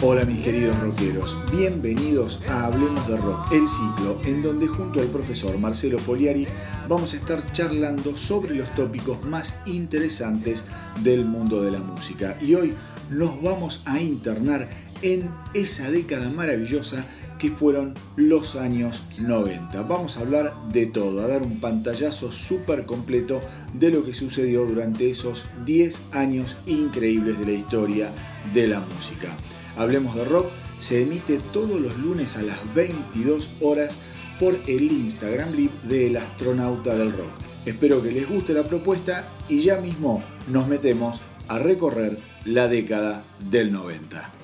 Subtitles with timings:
[0.00, 5.08] Hola mis queridos rockeros, bienvenidos a Hablemos de Rock, el ciclo en donde junto al
[5.08, 6.46] profesor Marcelo Poliari
[6.88, 10.62] vamos a estar charlando sobre los tópicos más interesantes
[11.02, 12.36] del mundo de la música.
[12.40, 12.74] Y hoy
[13.10, 14.68] nos vamos a internar
[15.02, 17.04] en esa década maravillosa
[17.40, 19.82] que fueron los años 90.
[19.82, 23.40] Vamos a hablar de todo, a dar un pantallazo súper completo
[23.74, 28.10] de lo que sucedió durante esos 10 años increíbles de la historia
[28.54, 29.36] de la música.
[29.78, 30.46] Hablemos de Rock
[30.78, 33.96] se emite todos los lunes a las 22 horas
[34.38, 37.30] por el Instagram Live del astronauta del rock.
[37.66, 43.24] Espero que les guste la propuesta y ya mismo nos metemos a recorrer la década
[43.50, 44.37] del 90.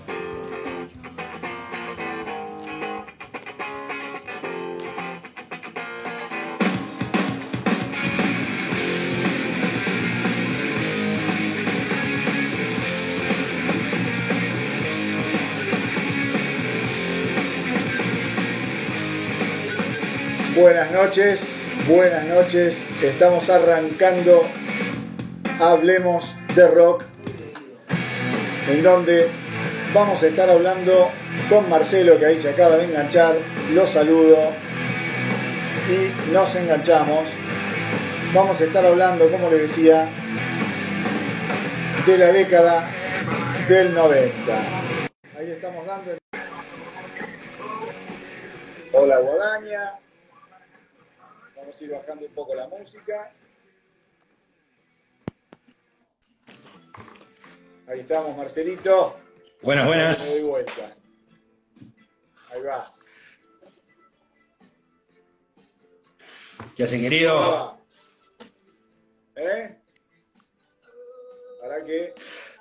[20.64, 22.86] Buenas noches, buenas noches.
[23.02, 24.46] Estamos arrancando
[25.60, 27.04] Hablemos de Rock,
[28.70, 29.28] en donde
[29.92, 31.10] vamos a estar hablando
[31.50, 33.34] con Marcelo, que ahí se acaba de enganchar.
[33.74, 34.38] Lo saludo
[35.90, 37.28] y nos enganchamos.
[38.32, 40.08] Vamos a estar hablando, como les decía,
[42.06, 42.88] de la década
[43.68, 44.32] del 90.
[45.38, 46.12] Ahí estamos dando.
[48.92, 50.03] Hola Guadaña.
[51.74, 53.32] Vamos a ir bajando un poco la música.
[57.88, 59.18] Ahí estamos, Marcelito.
[59.60, 60.34] Buenas, buenas.
[60.34, 60.96] Me doy vuelta.
[62.52, 62.94] Ahí va.
[66.76, 67.76] ¿Qué hace, querido?
[69.34, 69.76] ¿Eh?
[71.60, 72.14] ¿Para qué?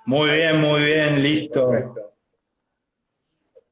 [0.07, 1.69] Muy bien, muy bien, listo.
[1.69, 2.13] Perfecto.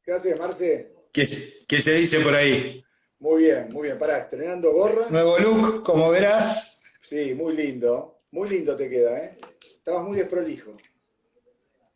[0.04, 0.94] ¿Qué haces, Marce?
[1.12, 1.28] ¿Qué,
[1.68, 2.86] ¿Qué se dice por ahí?
[3.22, 4.00] Muy bien, muy bien.
[4.00, 5.08] Pará, estrenando gorra.
[5.12, 6.82] Nuevo look, como verás.
[7.02, 8.24] Sí, muy lindo.
[8.32, 9.38] Muy lindo te queda, ¿eh?
[9.62, 10.76] Estabas muy desprolijo.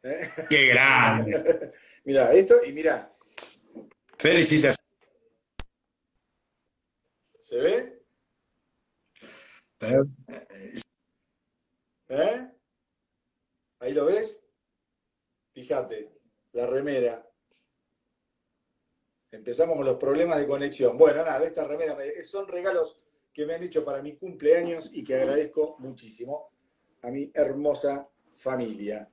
[0.03, 0.29] ¿Eh?
[0.47, 1.71] ¡Qué grande!
[2.05, 3.11] mira, esto y mira.
[4.19, 4.77] Felicitaciones.
[7.39, 8.03] ¿Se ve?
[12.09, 12.47] ¿Eh?
[13.79, 14.43] ¿Ahí lo ves?
[15.53, 16.11] Fíjate,
[16.51, 17.27] la remera.
[19.35, 20.97] Empezamos con los problemas de conexión.
[20.97, 22.97] Bueno, nada, esta remera son regalos
[23.34, 26.51] que me han hecho para mi cumpleaños y que agradezco muchísimo
[27.01, 29.09] a mi hermosa familia.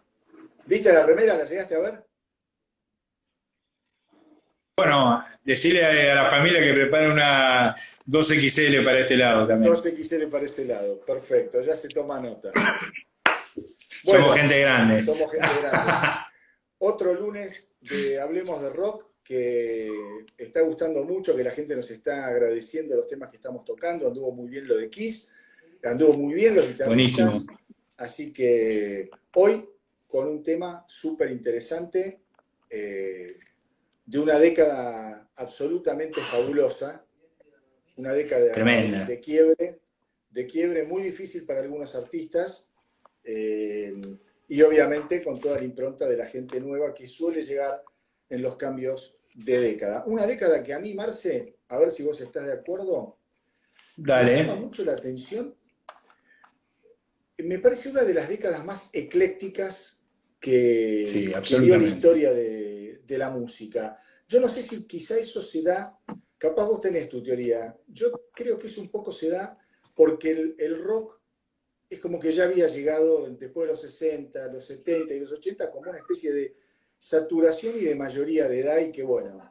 [0.64, 1.36] ¿Viste la remera?
[1.36, 2.06] ¿La llegaste a ver?
[4.76, 9.72] Bueno, decirle a la familia que prepare una 2XL para este lado también.
[9.72, 12.52] 2XL para ese lado, perfecto, ya se toma nota.
[14.04, 15.04] somos gente grande.
[15.04, 15.98] Somos gente grande.
[16.78, 19.90] Otro lunes de Hablemos de Rock que
[20.36, 24.06] está gustando mucho, que la gente nos está agradeciendo los temas que estamos tocando.
[24.06, 25.30] Anduvo muy bien lo de Kiss,
[25.82, 26.86] anduvo muy bien los guitarristas.
[27.32, 27.58] Buenísimo.
[27.96, 29.66] Así que hoy
[30.06, 32.20] con un tema súper interesante
[32.68, 33.38] eh,
[34.04, 37.02] de una década absolutamente fabulosa,
[37.96, 39.06] una década Tremenda.
[39.06, 39.80] de quiebre,
[40.28, 42.68] de quiebre muy difícil para algunos artistas.
[43.24, 43.98] Eh,
[44.46, 47.82] y obviamente con toda la impronta de la gente nueva que suele llegar
[48.28, 50.04] en los cambios de década.
[50.06, 53.18] Una década que a mí, Marce, a ver si vos estás de acuerdo,
[53.96, 54.32] Dale.
[54.36, 55.54] me llama mucho la atención.
[57.38, 60.02] Me parece una de las décadas más eclécticas
[60.38, 63.96] que, Sí, que dio la historia de, de la música.
[64.28, 65.98] Yo no sé si quizá eso se da,
[66.38, 69.58] capaz vos tenés tu teoría, yo creo que eso un poco se da
[69.94, 71.20] porque el, el rock
[71.88, 75.70] es como que ya había llegado después de los 60, los 70 y los 80
[75.70, 76.56] como una especie de
[77.02, 79.50] saturación y de mayoría de edad y que bueno,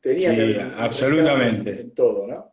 [0.00, 1.80] tenía Sí, que absolutamente.
[1.82, 2.50] en todo, ¿no?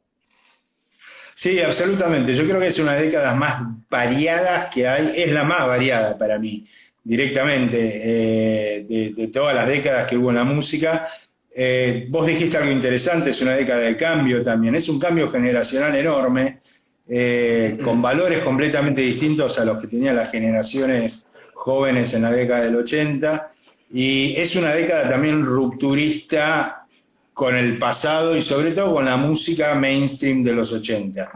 [1.34, 2.34] Sí, absolutamente.
[2.34, 5.66] Yo creo que es una de las décadas más variadas que hay, es la más
[5.66, 6.66] variada para mí,
[7.02, 11.08] directamente, eh, de, todas las décadas que hubo en la música.
[11.56, 15.96] Eh, vos dijiste algo interesante, es una década de cambio también, es un cambio generacional
[15.96, 16.60] enorme,
[17.08, 22.66] eh, con valores completamente distintos a los que tenían las generaciones jóvenes en la década
[22.66, 23.53] del 80,
[23.92, 26.86] y es una década también rupturista
[27.34, 31.32] con el pasado y sobre todo con la música mainstream de los 80.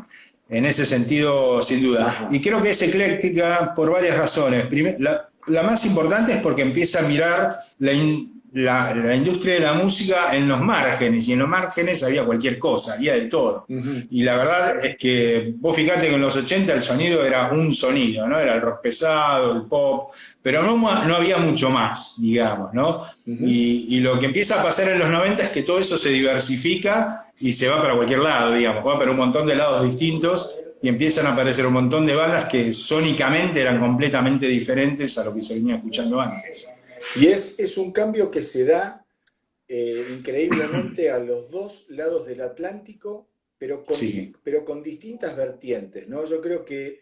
[0.49, 2.29] En ese sentido, sin duda.
[2.31, 4.65] Y creo que es ecléctica por varias razones.
[4.99, 7.91] la, la, más importante es porque empieza a mirar la,
[8.53, 12.93] la, industria de la música en los márgenes, y en los márgenes había cualquier cosa,
[12.93, 13.65] había de todo.
[13.67, 17.73] Y la verdad es que vos fijate que en los 80 el sonido era un
[17.73, 18.39] sonido, ¿no?
[18.39, 20.11] Era el rock pesado, el pop,
[20.41, 23.03] pero no, no había mucho más, digamos, ¿no?
[23.25, 27.25] y, lo que empieza a pasar en los 90 es que todo eso se diversifica
[27.39, 30.49] y se va para cualquier lado, digamos, va para un montón de lados distintos
[30.81, 35.33] y empiezan a aparecer un montón de bandas que sónicamente eran completamente diferentes a lo
[35.33, 36.69] que se venía escuchando antes.
[37.15, 39.05] Y es, es un cambio que se da
[39.67, 43.27] eh, increíblemente a los dos lados del Atlántico,
[43.57, 43.97] pero con,
[44.43, 46.25] pero con distintas vertientes, ¿no?
[46.25, 47.01] Yo creo que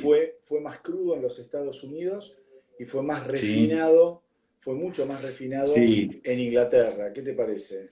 [0.00, 2.36] fue, fue más crudo en los Estados Unidos
[2.78, 4.22] y fue más refinado,
[4.58, 7.12] fue mucho más refinado en Inglaterra.
[7.12, 7.88] ¿Qué te parece?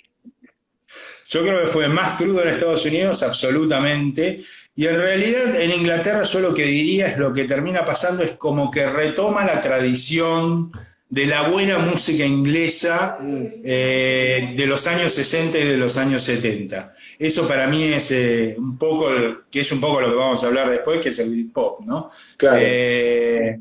[1.28, 4.40] Yo creo que fue más crudo en Estados Unidos, absolutamente.
[4.74, 8.32] Y en realidad en Inglaterra yo lo que diría es lo que termina pasando es
[8.32, 10.72] como que retoma la tradición
[11.10, 16.92] de la buena música inglesa eh, de los años 60 y de los años 70.
[17.18, 19.08] Eso para mí es eh, un poco,
[19.50, 22.10] que es un poco lo que vamos a hablar después, que es el pop, ¿no?
[22.36, 22.58] Claro.
[22.62, 23.58] Eh,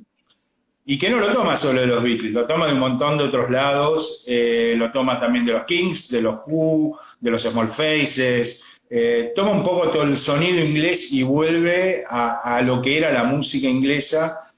[0.86, 3.24] y que no lo toma solo de los Beatles, lo toma de un montón de
[3.26, 8.64] otros lados, lo toma también de los Kings, de los Who, de los Small Faces,
[9.36, 13.24] toma un poco todo el sonido inglés y vuelve a, a lo que era la
[13.24, 14.49] música inglesa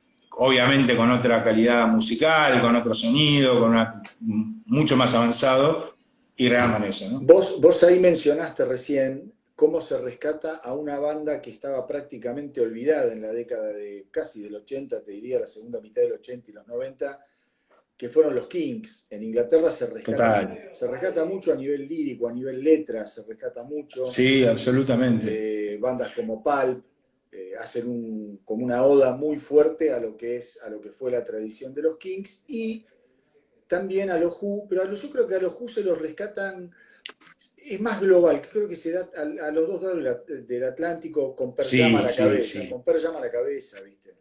[0.44, 5.94] obviamente con otra calidad musical, con otro sonido, con una, mucho más avanzado,
[6.36, 7.12] y reaman eso.
[7.12, 7.20] ¿no?
[7.22, 13.14] Vos, vos ahí mencionaste recién cómo se rescata a una banda que estaba prácticamente olvidada
[13.14, 16.54] en la década de casi del 80, te diría la segunda mitad del 80 y
[16.54, 17.20] los 90,
[17.96, 19.06] que fueron los Kings.
[19.12, 23.62] En Inglaterra se rescata, se rescata mucho a nivel lírico, a nivel letra, se rescata
[23.62, 24.08] mucho.
[24.08, 25.74] Sí, absolutamente.
[25.74, 26.84] Eh, bandas como Pulp,
[27.52, 30.92] eh, hacer un, como una oda muy fuerte a lo que es a lo que
[30.92, 32.86] fue la tradición de los Kings y
[33.68, 35.98] también a los Who, pero a los, yo creo que a los Who se los
[35.98, 36.72] rescatan
[37.58, 41.66] es más global, creo que se da a, los dos lados del Atlántico con Per
[41.84, 44.16] a la cabeza, con Per a la cabeza, ¿viste?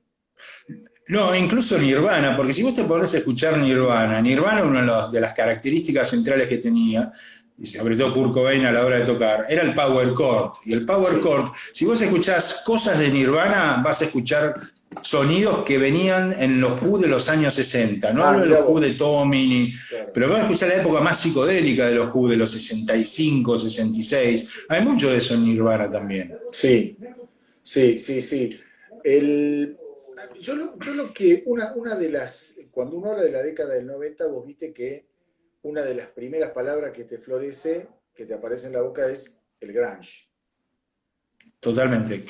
[1.08, 5.34] No, incluso Nirvana, porque si vos te pones a escuchar Nirvana, Nirvana una de las
[5.34, 7.10] características centrales que tenía
[7.60, 10.52] y sobre todo Kurt Cobain a la hora de tocar, era el power chord.
[10.64, 14.58] Y el power chord, si vos escuchás cosas de Nirvana, vas a escuchar
[15.02, 18.60] sonidos que venían en los Who de los años 60, no ah, hablo de los
[18.66, 19.74] Who de Tommy,
[20.12, 24.48] pero vas a escuchar la época más psicodélica de los Who, de los 65, 66.
[24.68, 26.34] Hay mucho de eso en Nirvana también.
[26.50, 26.96] Sí,
[27.62, 28.58] sí, sí, sí.
[30.40, 33.74] yo, lo, yo lo que, una, una de las, cuando uno habla de la década
[33.74, 35.09] del 90, vos viste que
[35.62, 39.36] una de las primeras palabras que te florece, que te aparece en la boca, es
[39.60, 40.28] el grunge.
[41.58, 42.24] Totalmente,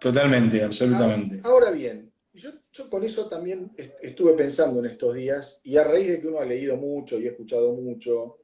[0.00, 1.40] totalmente, absolutamente.
[1.42, 2.52] Ahora bien, yo,
[2.88, 6.44] con eso también estuve pensando en estos días, y a raíz de que uno ha
[6.44, 8.38] leído mucho y ha escuchado mucho,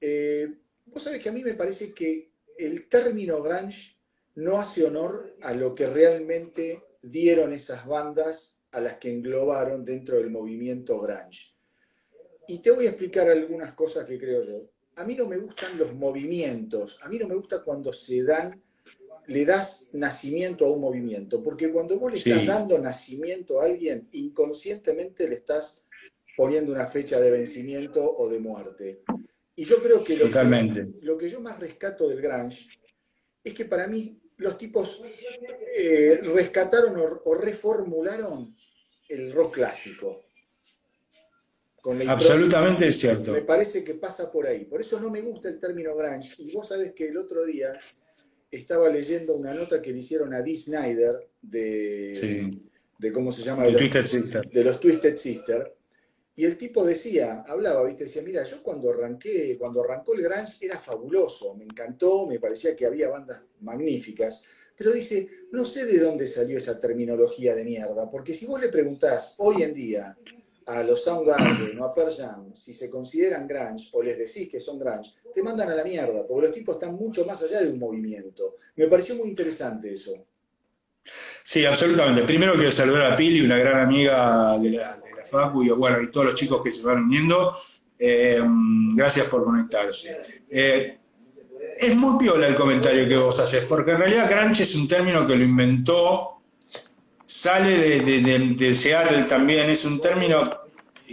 [0.00, 0.48] eh,
[0.86, 3.96] vos sabés que a mí me parece que el término grunge
[4.36, 10.16] no hace honor a lo que realmente dieron esas bandas a las que englobaron dentro
[10.16, 11.54] del movimiento grunge.
[12.50, 14.72] Y te voy a explicar algunas cosas que creo yo.
[14.96, 18.60] A mí no me gustan los movimientos, a mí no me gusta cuando se dan,
[19.28, 24.08] le das nacimiento a un movimiento, porque cuando vos le estás dando nacimiento a alguien,
[24.10, 25.84] inconscientemente le estás
[26.36, 29.02] poniendo una fecha de vencimiento o de muerte.
[29.54, 32.66] Y yo creo que lo, Que, lo que yo más rescato del Grange
[33.44, 35.00] es que para mí los tipos
[35.78, 38.56] eh, rescataron o reformularon
[39.08, 40.24] el rock clásico.
[42.08, 43.32] Absolutamente es cierto.
[43.32, 44.64] Me parece que pasa por ahí.
[44.64, 46.34] Por eso no me gusta el término grunge.
[46.38, 47.70] Y vos sabés que el otro día
[48.50, 52.58] estaba leyendo una nota que le hicieron a Dee Snyder de,
[52.98, 53.64] de ¿cómo se llama?
[53.64, 54.50] De, los, Twisted Sister.
[54.50, 55.76] de los Twisted Sister.
[56.36, 58.04] Y el tipo decía, hablaba, ¿viste?
[58.04, 62.74] Decía, mira, yo cuando arranqué, cuando arrancó el grunge era fabuloso, me encantó, me parecía
[62.76, 64.42] que había bandas magníficas.
[64.76, 68.70] Pero dice, no sé de dónde salió esa terminología de mierda, porque si vos le
[68.70, 70.16] preguntás hoy en día
[70.70, 74.60] a los Soundgarden o a Pearl Jam, si se consideran grunge o les decís que
[74.60, 77.70] son grunge, te mandan a la mierda, porque los tipos están mucho más allá de
[77.70, 78.54] un movimiento.
[78.76, 80.12] Me pareció muy interesante eso.
[81.42, 82.22] Sí, absolutamente.
[82.22, 86.00] Primero quiero saludar a Pili, una gran amiga de la, de la Facu, y, bueno,
[86.02, 87.54] y todos los chicos que se van uniendo.
[87.98, 88.40] Eh,
[88.94, 90.22] gracias por conectarse.
[90.48, 90.98] Eh,
[91.78, 95.26] es muy piola el comentario que vos haces, porque en realidad grunge es un término
[95.26, 96.40] que lo inventó,
[97.30, 100.59] sale de, Seattle también, es un término,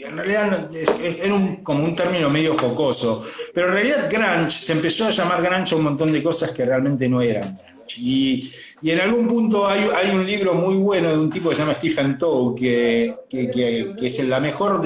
[0.03, 1.21] en realidad es,
[1.63, 5.77] como un término medio jocoso, pero en realidad grunge se empezó a llamar grunge a
[5.77, 7.59] un montón de cosas que realmente no eran
[7.97, 8.51] Y,
[8.83, 11.73] en algún punto hay, hay, un libro muy bueno de un tipo que se llama
[11.73, 14.81] Stephen Tow, que, que, es la mejor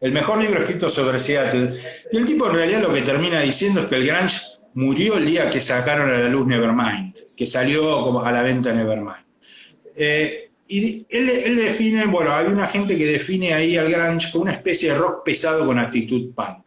[0.00, 1.74] el mejor libro escrito sobre Seattle.
[2.12, 4.36] Y el tipo en realidad lo que termina diciendo es que el grunge
[4.74, 8.72] murió el día que sacaron a la luz Nevermind, que salió como a la venta
[8.72, 9.24] Nevermind.
[9.96, 14.52] Eh, y él, define, bueno, hay una gente que define ahí al grunge como una
[14.52, 16.66] especie de rock pesado con actitud punk.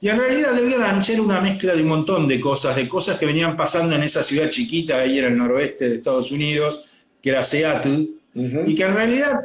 [0.00, 3.18] Y en realidad el grunge era una mezcla de un montón de cosas, de cosas
[3.18, 6.84] que venían pasando en esa ciudad chiquita ahí en el noroeste de Estados Unidos,
[7.22, 9.40] que era Seattle, y que en realidad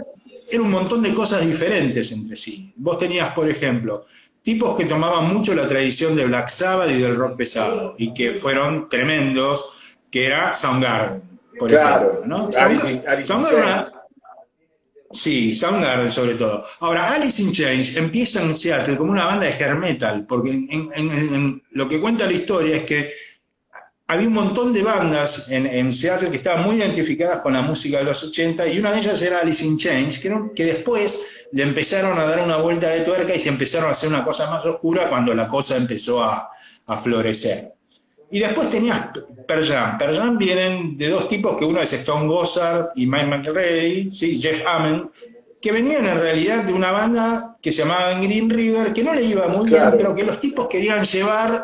[0.51, 2.71] era un montón de cosas diferentes entre sí.
[2.75, 4.05] Vos tenías, por ejemplo,
[4.43, 8.33] tipos que tomaban mucho la tradición de Black Sabbath y del rock pesado, y que
[8.33, 9.65] fueron tremendos,
[10.11, 11.21] que era Soundgarden,
[11.57, 12.23] por ejemplo.
[12.25, 12.51] ¿no?
[12.51, 13.92] Soundgarden,
[15.13, 16.65] sí, Soundgarden sobre todo.
[16.79, 21.63] Ahora, Alice in Chains empieza en Seattle como una banda de hair metal, porque en
[21.71, 23.11] lo que cuenta la historia es que
[24.13, 28.03] había un montón de bandas en, Seattle que estaban muy identificadas con la música de
[28.03, 32.19] los 80 y una de ellas era Alice in Chains, que, que después le empezaron
[32.19, 35.09] a dar una vuelta de tuerca y se empezaron a hacer una cosa más oscura
[35.09, 36.49] cuando la cosa empezó a,
[37.01, 37.73] florecer.
[38.33, 39.09] Y después tenías
[39.47, 39.95] Pearl Jam.
[39.99, 44.41] Pearl Jam vienen de dos tipos, que uno es Stone Gossard y Mike McRae, ¿sí?
[44.41, 45.11] Jeff Hammond,
[45.61, 49.21] que venían en realidad de una banda que se llamaba Green River, que no le
[49.21, 51.63] iba muy bien, pero que los tipos querían llevar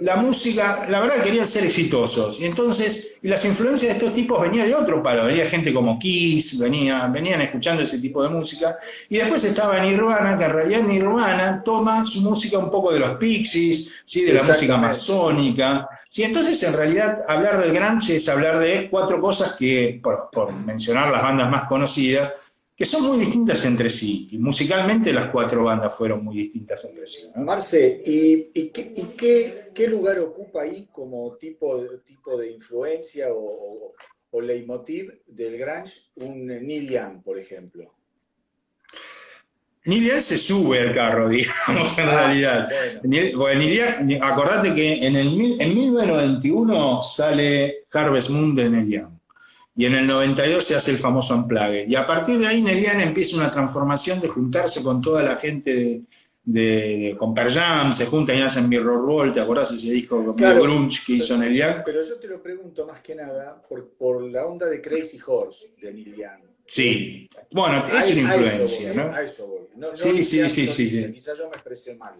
[0.00, 2.40] la música, la verdad querían ser exitosos.
[2.40, 5.26] Y entonces, las influencias de estos tipos venían de otro palo.
[5.26, 8.76] Venía gente como Kiss, venía, venían escuchando ese tipo de música.
[9.08, 13.16] Y después estaba Nirvana, que en realidad Nirvana toma su música un poco de los
[13.18, 14.24] Pixies, ¿sí?
[14.24, 15.88] de la música masónica.
[16.08, 16.22] ¿sí?
[16.22, 21.10] Entonces, en realidad, hablar del grunge es hablar de cuatro cosas que, por, por mencionar
[21.10, 22.32] las bandas más conocidas,
[22.80, 24.26] que son muy distintas entre sí.
[24.30, 27.30] Y musicalmente las cuatro bandas fueron muy distintas entre sí.
[27.36, 33.92] Marce, ¿y, qué, lugar ocupa ahí como tipo de, tipo de influencia o,
[34.40, 37.92] leitmotiv del grunge un Neil Young, por ejemplo?
[39.84, 42.66] Neil Young se sube al carro, digamos, en ah, realidad.
[44.22, 49.19] acordate que en, el, en 1991 sale Harvest Moon de Neil Young
[49.80, 51.88] y en el 92 se hace el famoso Unplugged.
[51.88, 56.02] Y a partir de ahí Nelian empieza una transformación de juntarse con toda la gente
[56.44, 60.64] de, con Per Jam, se juntan y hacen Mirror Ball, ¿te acordás ese disco claro,
[60.64, 61.80] grunge que hizo Nelian?
[61.82, 65.70] Pero yo te lo pregunto más que nada por, por la onda de Crazy Horse
[65.80, 66.14] de Neil
[66.66, 69.14] Sí, bueno, es una influencia, ¿no?
[69.14, 69.60] A eso voy.
[69.76, 72.16] No, sí, sí, sí, sí, Quizás yo me expresé mal.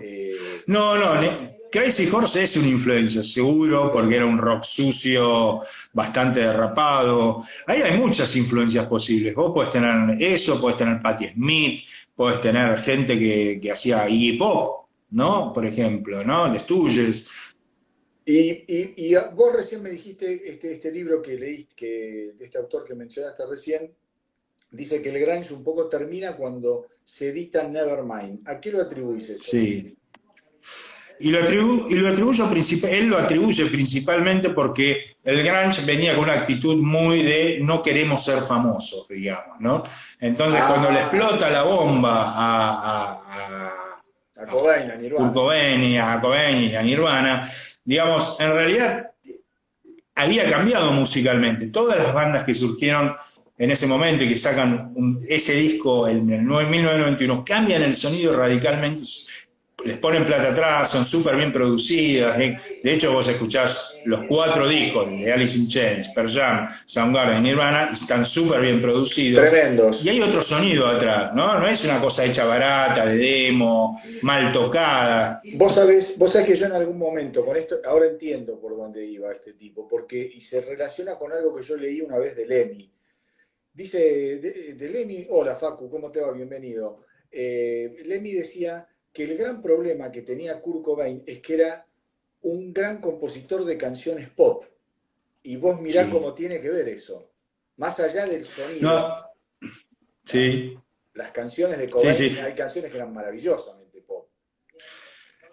[0.00, 0.34] Eh,
[0.66, 5.60] no, no, Crazy Horse es una influencia, seguro, porque era un rock sucio,
[5.92, 7.44] bastante derrapado.
[7.66, 9.34] Ahí hay muchas influencias posibles.
[9.34, 11.84] Vos podés tener eso, podés tener Patti Smith,
[12.14, 15.52] podés tener gente que, hacía Iggy Pop, ¿no?
[15.52, 16.50] Por ejemplo, ¿no?
[16.50, 17.28] Les Tuyes.
[18.24, 22.94] Y, vos recién me dijiste este, este libro que leíste, que, de este autor que
[22.94, 23.92] mencionaste recién,
[24.70, 28.46] dice que el grunge un poco termina cuando se edita Nevermind.
[28.46, 29.44] ¿A qué lo atribuís eso?
[29.44, 29.94] Sí.
[31.20, 31.40] Y lo,
[31.88, 32.48] y lo atribuyo
[32.90, 38.24] él lo atribuye principalmente porque el grunge venía con una actitud muy de no queremos
[38.24, 39.82] ser famosos, digamos, ¿no?
[40.20, 41.02] Entonces cuando le ah.
[41.02, 45.28] explota la bomba a, a, a, Cobain, a Nirvana.
[46.12, 47.50] a Cobain a Nirvana,
[47.84, 49.10] digamos, en realidad
[50.14, 51.68] había cambiado musicalmente.
[51.68, 53.14] Todas las bandas que surgieron
[53.58, 59.02] en ese momento y que sacan ese disco en el 1991, cambian el sonido radicalmente,
[59.84, 62.38] les ponen plata atrás, son súper bien producidas.
[62.40, 62.56] ¿eh?
[62.82, 67.42] De hecho, vos escuchás los cuatro discos de Alice in Chains, Pearl Jam, Soundgarden y
[67.42, 69.48] Nirvana, y están súper bien producidos.
[69.48, 70.04] Tremendos.
[70.04, 71.58] Y hay otro sonido atrás, ¿no?
[71.58, 75.40] No es una cosa hecha barata, de demo, mal tocada.
[75.54, 79.04] Vos sabés, vos sabés que yo en algún momento, con esto, ahora entiendo por dónde
[79.06, 82.46] iba este tipo, porque, y se relaciona con algo que yo leí una vez de
[82.46, 82.90] Lemmy
[83.78, 86.32] Dice de, Lemmy, hola Facu, ¿cómo te va?
[86.32, 87.04] Bienvenido.
[87.30, 91.86] Eh, Lemmy decía que el gran problema que tenía Kurt Cobain es que era
[92.42, 94.64] un gran compositor de canciones pop.
[95.42, 97.30] Y vos mirá cómo tiene que ver eso.
[97.76, 99.16] Más allá del sonido.
[100.24, 100.76] Sí.
[101.14, 103.87] Las canciones de Cobain, hay canciones que eran maravillosamente pop.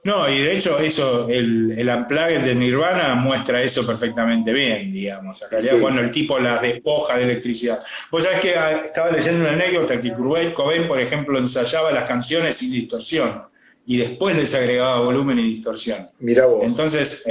[0.05, 5.41] No, y de hecho eso, el, el unplugged de Nirvana muestra eso perfectamente bien, digamos.
[5.41, 7.79] En realidad cuando el tipo la despoja de electricidad.
[8.11, 12.55] Vos sabés que ah, estaba leyendo una anécdota que Cobain, por ejemplo, ensayaba las canciones
[12.55, 13.45] sin distorsión
[13.87, 16.07] y después les agregaba volumen y distorsión.
[16.19, 16.63] Mira vos.
[16.63, 17.25] Entonces,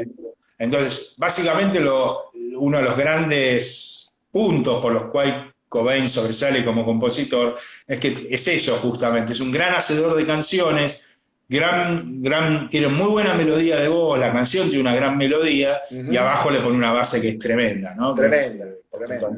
[0.59, 7.57] entonces básicamente lo, uno de los grandes puntos por los cuales Cobain sobresale como compositor
[7.87, 11.14] es que es eso justamente, es un gran hacedor de canciones
[11.49, 16.17] gran, gran, tiene muy buena melodía de voz, la canción tiene una gran melodía y
[16.17, 18.15] abajo le pone una base que es tremenda, ¿no?
[18.15, 19.31] Tremenda, tremenda,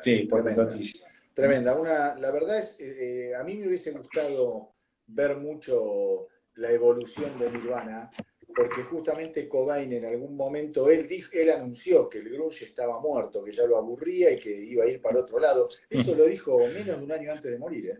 [0.00, 0.68] sí, tremenda.
[1.34, 1.74] Tremenda.
[1.78, 4.72] Una, la verdad es, eh, a mí me hubiese gustado
[5.06, 8.10] ver mucho la evolución de Nirvana,
[8.54, 13.44] porque justamente Cobain en algún momento, él, dijo, él anunció que el grunge estaba muerto,
[13.44, 15.66] que ya lo aburría y que iba a ir para otro lado.
[15.88, 17.90] Eso lo dijo menos de un año antes de morir.
[17.90, 17.98] ¿eh?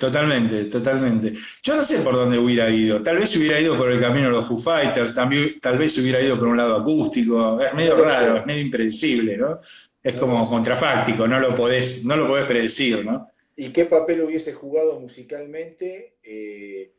[0.00, 1.34] Totalmente, totalmente.
[1.62, 3.02] Yo no sé por dónde hubiera ido.
[3.02, 6.18] Tal vez hubiera ido por el camino de los Foo Fighters, también, tal vez hubiera
[6.22, 7.60] ido por un lado acústico.
[7.60, 9.60] Es medio raro, es medio impredecible, ¿no?
[10.02, 13.28] Es como contrafáctico, no lo podés, no lo podés predecir, ¿no?
[13.56, 16.94] ¿Y qué papel hubiese jugado musicalmente eh,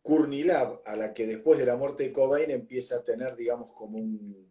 [0.00, 3.70] Courtney Love, a la que después de la muerte de Cobain empieza a tener, digamos,
[3.74, 4.50] como un...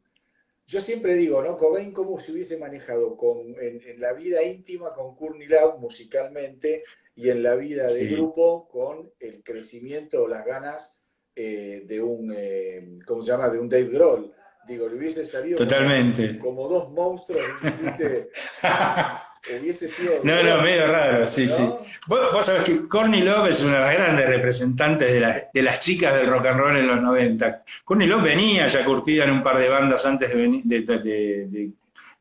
[0.68, 1.58] Yo siempre digo, ¿no?
[1.58, 6.84] Cobain cómo se hubiese manejado con, en, la vida íntima con Courtney Love musicalmente
[7.20, 10.98] y en la vida de grupo con el crecimiento o las ganas
[11.36, 13.50] eh, de un, eh, ¿cómo se llama?
[13.50, 14.34] De un Dave Grohl.
[14.68, 16.40] Digo, le hubiese salido Totalmente.
[16.40, 17.42] Como, dos monstruos,
[19.60, 20.22] hubiese sido...
[20.24, 21.68] No, no, medio raro, sí, sí.
[22.08, 25.14] Vos, sabés que Courtney Love es una de las grandes representantes
[25.54, 27.64] de, las chicas del rock and roll en los 90.
[27.84, 31.72] Courtney Love venía ya curtida en un par de bandas antes de venir, de,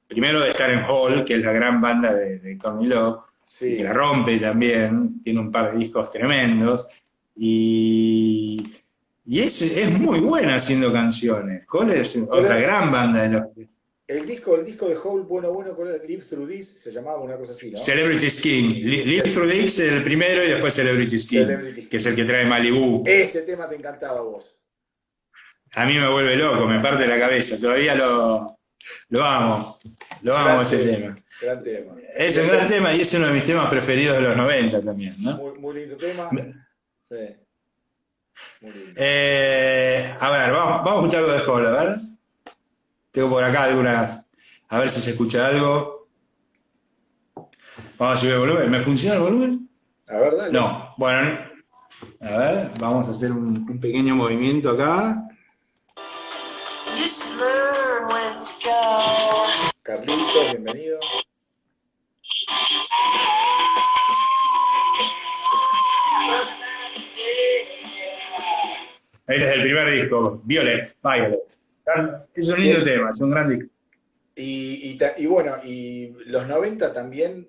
[0.09, 3.79] primero de estar en Hall, que es la gran banda de, de Courtney Love, Sí.
[3.79, 6.87] la rompe también, tiene un par de discos tremendos.
[7.35, 8.71] Y,
[9.25, 11.65] y es, es muy buena haciendo canciones.
[11.65, 13.43] Cole es otra gran banda de los
[14.09, 17.37] el disco, el disco de Hole, bueno, bueno, con Live Through This, se llamaba una
[17.37, 17.77] cosa así, ¿no?
[17.77, 18.71] Celebrity Skin.
[18.71, 22.47] Live Through This es el primero y después Celebrity Skin, que es el que trae
[22.47, 23.05] Malibu.
[23.07, 24.57] Ese tema te encantaba a vos.
[25.75, 27.61] A mí me vuelve loco, me parte la cabeza.
[27.61, 28.59] Todavía lo,
[29.11, 29.79] lo amo.
[30.23, 31.19] Lo amo ese tema.
[31.41, 31.93] Gran tema.
[32.17, 35.17] Es un gran tema y es uno de mis temas preferidos de los 90 también,
[35.19, 35.37] ¿no?
[35.59, 36.31] Muy, lindo tema.
[37.05, 37.17] Sí.
[38.61, 38.93] Muy lindo.
[38.97, 42.01] Eh, a ver, vamos, vamos a escuchar algo de Hall, a ver.
[43.13, 44.25] Tengo por acá algunas.
[44.69, 46.09] A ver si se escucha algo.
[47.97, 48.71] Vamos a subir el volumen.
[48.71, 49.69] ¿Me funciona el volumen?
[50.09, 50.53] A ver, dale.
[50.53, 50.95] No.
[50.97, 51.39] Bueno,
[52.21, 55.29] a ver, vamos a hacer un, un pequeño movimiento acá.
[59.89, 61.01] Carlitos, bienvenido.
[69.27, 71.41] Ahí es el primer disco, Violet, Violet.
[72.35, 73.71] Es un lindo tema, es un gran disco.
[74.35, 77.49] Y, y, bueno, y los 90 también,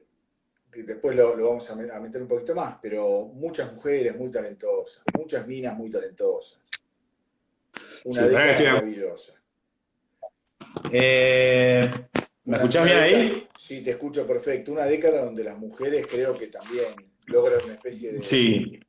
[0.71, 5.75] después lo, vamos a meter un poquito más, pero muchas mujeres muy talentosas, muchas minas
[5.77, 6.61] muy talentosas.
[8.05, 9.33] Una década maravillosa.
[10.89, 11.91] Eh,
[12.49, 13.47] ¿Me escuchás bien ahí?
[13.55, 14.71] Sí, te escucho perfecto.
[14.71, 16.87] Una década donde las mujeres creo que también
[17.27, 18.79] logran una especie de, sí.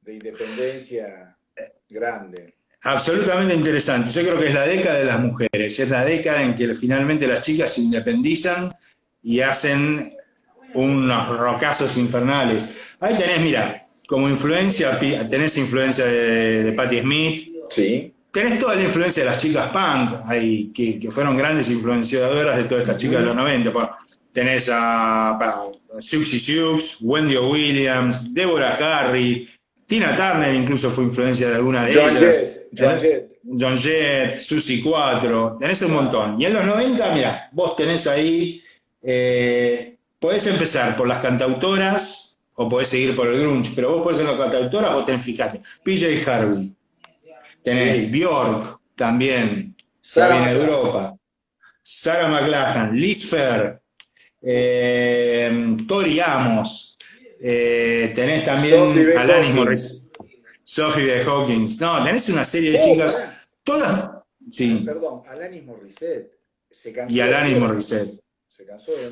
[0.00, 1.36] de independencia
[1.88, 2.54] grande.
[2.82, 4.10] Absolutamente interesante.
[4.12, 5.80] Yo creo que es la década de las mujeres.
[5.80, 8.72] Es la década en que finalmente las chicas se independizan
[9.24, 10.16] y hacen
[10.74, 12.94] unos rocazos infernales.
[13.00, 17.52] Ahí tenés, mira, como influencia, tenés influencia de, de Patti Smith.
[17.70, 22.64] Sí tenés toda la influencia de las chicas punk, ahí, que, fueron grandes influenciadoras de
[22.64, 23.72] todas estas chicas de los 90.
[24.32, 29.48] tenés a, a Suxy Sux, Wendy Williams, Deborah Harry,
[29.86, 32.12] Tina Turner incluso fue influencia de alguna de ellas.
[32.76, 33.30] John Jett.
[33.42, 36.40] John Jett, Susie 4, tenés un montón.
[36.40, 38.62] Y en los 90, mira, vos tenés ahí,
[39.02, 44.18] eh, podés empezar por las cantautoras o podés seguir por el grunge, pero vos podés
[44.18, 46.72] ser la cantautora, vos tenés, fíjate, PJ Harvey,
[47.62, 51.16] Tenés Bjork también, Sarah de Europa.
[51.82, 53.80] Sarah McLachlan, Liz Fair,
[54.42, 56.98] eh, Tori Amos.
[57.42, 60.08] Eh, tenés también Alanis Morris,
[60.62, 61.80] Sophie de Hawkins.
[61.80, 63.16] No, tenés una serie de oh, chicas.
[63.64, 64.10] Todas.
[64.50, 64.82] Sí.
[64.84, 66.38] Perdón, Alanis Morissette.
[66.70, 68.20] Se y Alanis Morissette.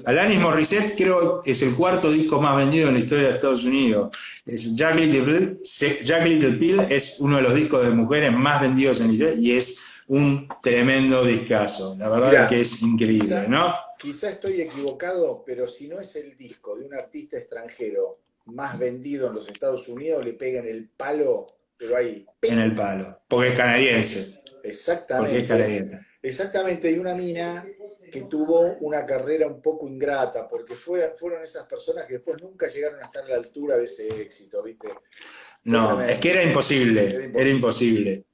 [0.05, 4.17] Alanis Morissette creo es el cuarto disco más vendido en la historia de Estados Unidos.
[4.49, 9.35] Es Jack, Little Pill, es uno de los discos de mujeres más vendidos en historia
[9.39, 11.95] y es un tremendo discazo.
[11.99, 13.75] La verdad es que es increíble, ¿no?
[13.99, 19.29] Quizá estoy equivocado, pero si no es el disco de un artista extranjero más vendido
[19.29, 22.25] en los Estados Unidos le pega en el palo, pero ahí.
[22.41, 24.41] En el palo, porque es canadiense.
[24.63, 25.29] Exactamente.
[25.29, 26.01] Porque es canadiense.
[26.23, 27.67] Exactamente, y una mina
[28.11, 32.69] que tuvo una carrera un poco ingrata, porque fue, fueron esas personas que después nunca
[32.69, 34.89] llegaron a estar a la altura de ese éxito, ¿viste?
[35.65, 38.25] No, es que era imposible, era imposible.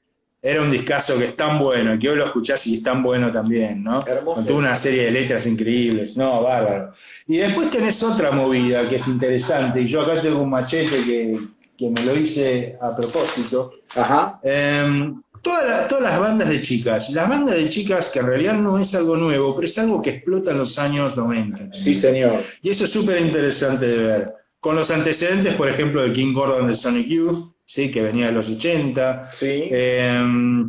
[0.41, 3.33] Era un discazo que es tan bueno, que hoy lo escuchás y es tan bueno
[3.33, 4.07] también, ¿no?
[4.07, 4.45] Hermoso.
[4.45, 6.93] Con una serie de letras increíbles, no, bárbaro.
[7.27, 11.39] Y después tenés otra movida que es interesante, y yo acá tengo un machete que,
[11.79, 13.73] que me lo hice a propósito.
[13.95, 14.39] Ajá.
[14.43, 18.55] Em, toda la- todas las bandas de chicas, las bandas de chicas que en realidad
[18.55, 21.73] no es algo nuevo, pero es algo que explota en los años 90.
[21.73, 22.41] Sí, señor.
[22.63, 24.33] Y eso es súper interesante de ver.
[24.59, 27.91] Con los antecedentes, por ejemplo, de King Gordon de Sonic Youth, ¿sí?
[27.91, 29.31] que venía de los 80.
[29.33, 29.69] Sí.
[29.71, 30.65] Eh,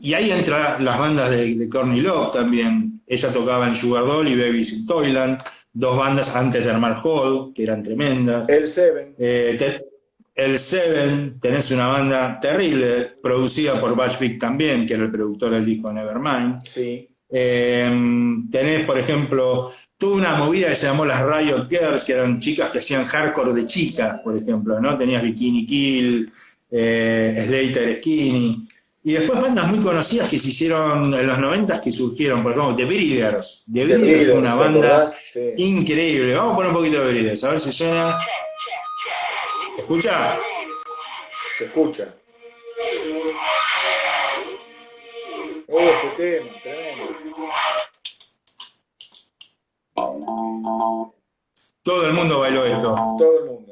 [0.00, 3.02] y ahí entran las bandas de, de Courtney Love también.
[3.06, 5.38] Ella tocaba en Sugar Doll y Babies in Toyland,
[5.72, 8.48] dos bandas antes de armar Hall, que eran tremendas.
[8.48, 9.14] el Seven.
[9.18, 9.84] Eh, te-
[10.34, 15.50] el Seven, tenés una banda terrible, producida por Butch Vig también, que era el productor
[15.50, 16.62] del disco Nevermind.
[16.64, 17.08] Sí.
[17.30, 17.90] Eh,
[18.50, 22.70] tenés, por ejemplo, toda una movida que se llamó las Riot Girls, que eran chicas
[22.70, 24.98] que hacían hardcore de chicas, por ejemplo, ¿no?
[24.98, 26.32] Tenías Bikini Kill,
[26.70, 28.68] eh, Slater Skinny.
[29.04, 32.76] Y después bandas muy conocidas que se hicieron en los 90 que surgieron, por ejemplo,
[32.76, 33.64] The Breeders.
[33.72, 35.06] The The Breeders fue una ¿te banda?
[35.06, 35.40] Sí.
[35.56, 36.34] increíble.
[36.34, 38.18] Vamos a poner un poquito de Breeders, a ver si suena.
[39.74, 40.38] ¿Se escucha?
[41.56, 42.14] Se escucha.
[45.68, 47.16] Oh, este tema, tremendo.
[51.82, 52.94] Todo el mundo bailó esto.
[53.18, 53.71] Todo el mundo.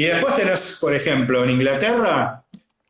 [0.00, 2.42] Y después tenés, por ejemplo, en Inglaterra,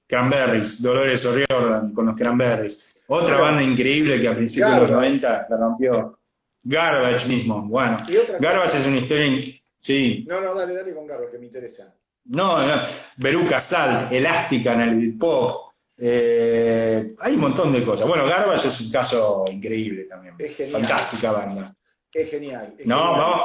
[0.06, 2.94] Cranberries, Dolores O'Riordan con los Cranberries.
[3.08, 5.08] Otra banda increíble que a principios de los Garbage.
[5.08, 6.18] 90 la rompió.
[6.62, 8.04] Garbage mismo, bueno.
[8.38, 10.24] Garbage es una historia, sí.
[10.28, 11.92] No, no, dale, dale con Carlos, que me interesa.
[12.26, 12.80] No, no.
[13.16, 15.72] Veruca Salt, Elástica en el beat pop.
[15.98, 18.06] Eh, hay un montón de cosas.
[18.06, 20.36] Bueno, Garbage es un caso increíble también.
[20.38, 20.80] Es genial.
[20.80, 21.74] Fantástica banda.
[22.12, 22.72] Es genial.
[22.78, 23.18] es No, genial.
[23.20, 23.42] vamos.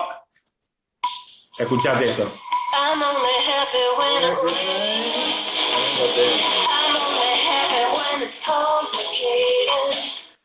[1.58, 2.26] Escuchate esto.
[2.78, 5.46] I'm only happy when it rains.
[6.68, 9.96] I'm only happy when it's complicated.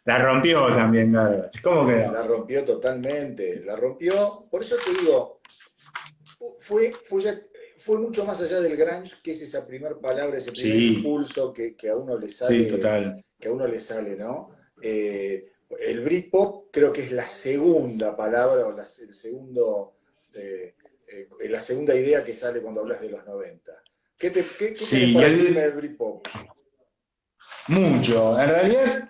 [0.04, 1.60] La rompió también Garbage.
[1.62, 1.96] ¿Cómo que?
[1.96, 4.12] La rompió totalmente, la rompió.
[4.50, 5.40] Por eso te digo,
[6.60, 7.40] fue, fue, ya-
[7.78, 10.96] fue mucho más allá del grunge, que es esa primera palabra, ese primer Sí.
[10.96, 12.56] impulso que, que a uno le sale.
[12.64, 13.24] Sí, total.
[13.38, 14.50] Que a uno le sale, ¿no?
[14.82, 19.94] Eh, el Britpop creo que es la segunda palabra o la, el segundo,
[20.34, 20.74] eh,
[21.12, 23.72] eh, la segunda idea que sale cuando hablas de los 90.
[24.18, 26.26] ¿Qué te, qué, qué Sí, el- del Britpop?
[27.68, 28.38] Mucho.
[28.40, 29.08] En realidad,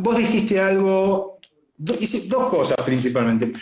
[0.00, 1.38] vos dijiste algo,
[1.76, 3.52] do- hice dos cosas principalmente.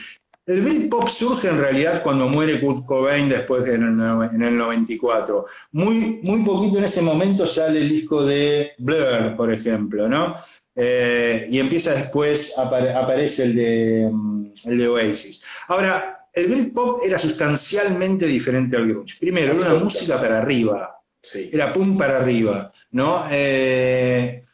[0.47, 4.57] El Britpop surge en realidad cuando muere Kurt Cobain después de- en el, en el
[4.57, 5.45] 94.
[5.73, 10.37] Muy, muy poquito en ese momento sale el disco de Blur, por ejemplo, ¿no?
[10.75, 15.43] Eh, y empieza después, apare- aparece el de, mm, el de Oasis.
[15.67, 19.17] Ahora, el Britpop era sustancialmente diferente al grunge.
[19.19, 21.51] Primero, era una música para arriba Sí.
[21.53, 23.27] era pum para arriba, ¿no?
[23.31, 24.45] Eh,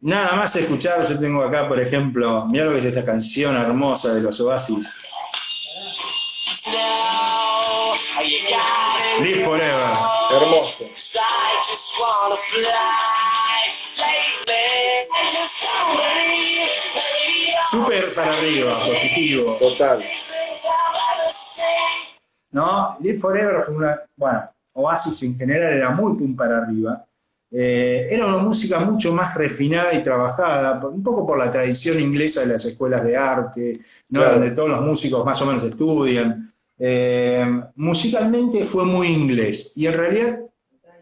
[0.00, 4.12] nada más escuchar, yo tengo acá, por ejemplo, mira lo que es esta canción hermosa
[4.12, 4.86] de los Oasis.
[9.22, 9.92] Live Forever.
[10.30, 10.84] Hermoso.
[17.70, 19.98] Súper para arriba, positivo, Total.
[22.52, 22.96] ¿No?
[23.00, 24.42] Live Forever fue una, bueno,
[24.74, 27.04] Oasis en general era muy pum para arriba.
[27.52, 32.42] Eh, era una música mucho más refinada y trabajada, un poco por la tradición inglesa
[32.42, 34.20] de las escuelas de arte, ¿no?
[34.20, 34.34] Claro.
[34.38, 36.52] donde todos los músicos más o menos estudian.
[36.78, 40.38] Eh, musicalmente fue muy inglés y en realidad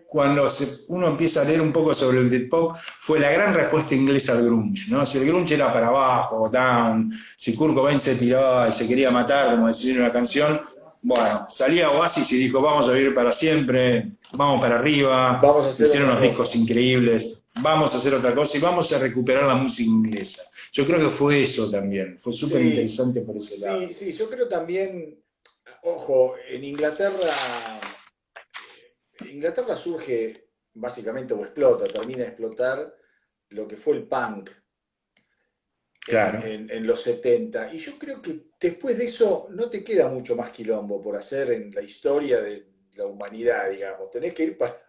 [0.09, 3.95] cuando se- uno empieza a leer un poco sobre el Britpop fue la gran respuesta
[3.95, 5.05] inglesa al grunge, ¿no?
[5.05, 9.11] Si el grunge era para abajo, down, si Kurt Cobain se tiraba y se quería
[9.11, 10.61] matar, como decía en una canción,
[11.03, 15.69] bueno, salía Oasis y dijo, vamos a vivir para siempre, vamos para arriba, Vamos a
[15.71, 19.55] hacer hicieron unos discos increíbles, vamos a hacer otra cosa y vamos a recuperar la
[19.55, 20.43] música inglesa.
[20.73, 22.69] Yo creo que fue eso también, fue súper Sí.
[22.69, 23.81] interesante por ese lado.
[23.89, 25.23] Sí, sí, yo creo también,
[25.83, 27.15] ojo, en Inglaterra,
[29.21, 32.95] eh, Inglaterra surge básicamente o explota, termina de explotar
[33.51, 34.55] lo que fue el punk en-
[36.01, 36.47] Claro.
[36.47, 37.73] en, en los 70.
[37.75, 41.51] Y yo creo que después de eso no te queda mucho más quilombo por hacer
[41.53, 42.67] en la historia de
[42.97, 44.11] la humanidad, digamos.
[44.11, 44.83] Tenés que ir para.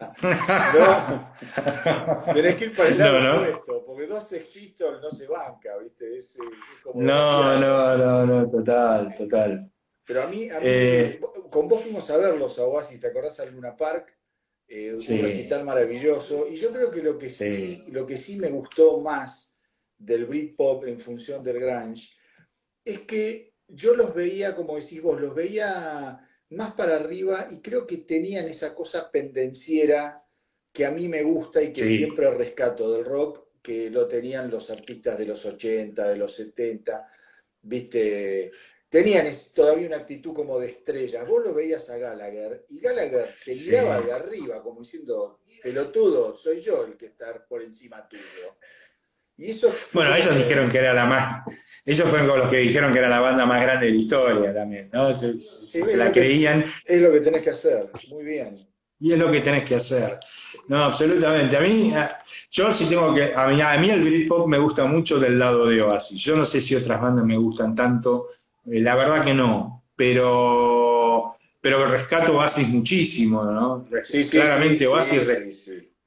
[2.26, 3.40] No, tenés que ir para el lado No, no.
[3.42, 6.16] opuesto, porque 12 Pistols no se banca, ¿viste?
[6.18, 9.70] Es, es como No, no, no, no, total, total.
[10.04, 13.38] Pero a mí, a mí Eh, con vos fuimos a verlos a Oasis, ¿te acordás
[13.40, 14.16] al Luna Park?
[14.66, 15.18] Eh, Sí.
[15.18, 16.46] Un recital maravilloso.
[16.48, 17.84] Y yo creo que lo que sí, Sí.
[17.88, 19.56] lo que sí me gustó más
[19.98, 22.08] del Britpop en función del grunge
[22.84, 27.86] es que yo los veía, como decís vos, los veía más para arriba y creo
[27.86, 30.24] que tenían esa cosa pendenciera
[30.72, 31.98] que a mí me gusta y que Sí.
[31.98, 37.06] siempre rescato del rock, que lo tenían los artistas de los 80, de los 70,
[37.62, 38.50] viste,
[38.88, 41.24] tenían todavía una actitud como de estrella.
[41.24, 43.66] Vos lo veías a Gallagher y Gallagher Sí.
[43.70, 48.56] miraba de arriba como diciendo, pelotudo, soy yo el que está por encima tuyo.
[49.36, 51.44] Y eso Bueno, ellos dijeron que era la más.
[51.84, 54.54] Ellos fueron con los que dijeron que era la banda más grande de la historia
[54.54, 55.16] también, ¿no?
[55.16, 57.90] Se, se- se la creían es lo que tenés que hacer.
[58.10, 58.50] Muy bien.
[59.00, 60.20] y es lo que tenés que hacer.
[60.68, 61.56] No, absolutamente.
[61.56, 61.92] A mí,
[62.50, 63.32] yo sí tengo que.
[63.34, 66.20] A mí, a mí el Britpop me gusta mucho del lado de Oasis.
[66.20, 68.28] Yo no sé si otras bandas me gustan tanto.
[68.70, 69.84] eh, la verdad que no.
[69.96, 71.34] Pero.
[71.62, 73.86] Pero rescato Oasis muchísimo, ¿no?
[74.04, 75.28] Sí, sí, Claramente sí, Oasis.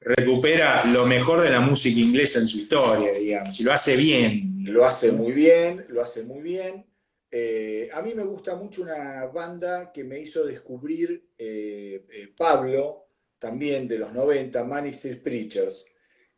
[0.04, 4.58] Recupera lo mejor de la música inglesa en su historia, digamos, y lo hace bien.
[4.64, 6.86] Lo hace muy bien, lo hace muy bien.
[7.30, 13.08] Eh, a mí me gusta mucho una banda que me hizo descubrir eh, eh, Pablo,
[13.38, 15.84] también de los 90, Manic Street Preachers.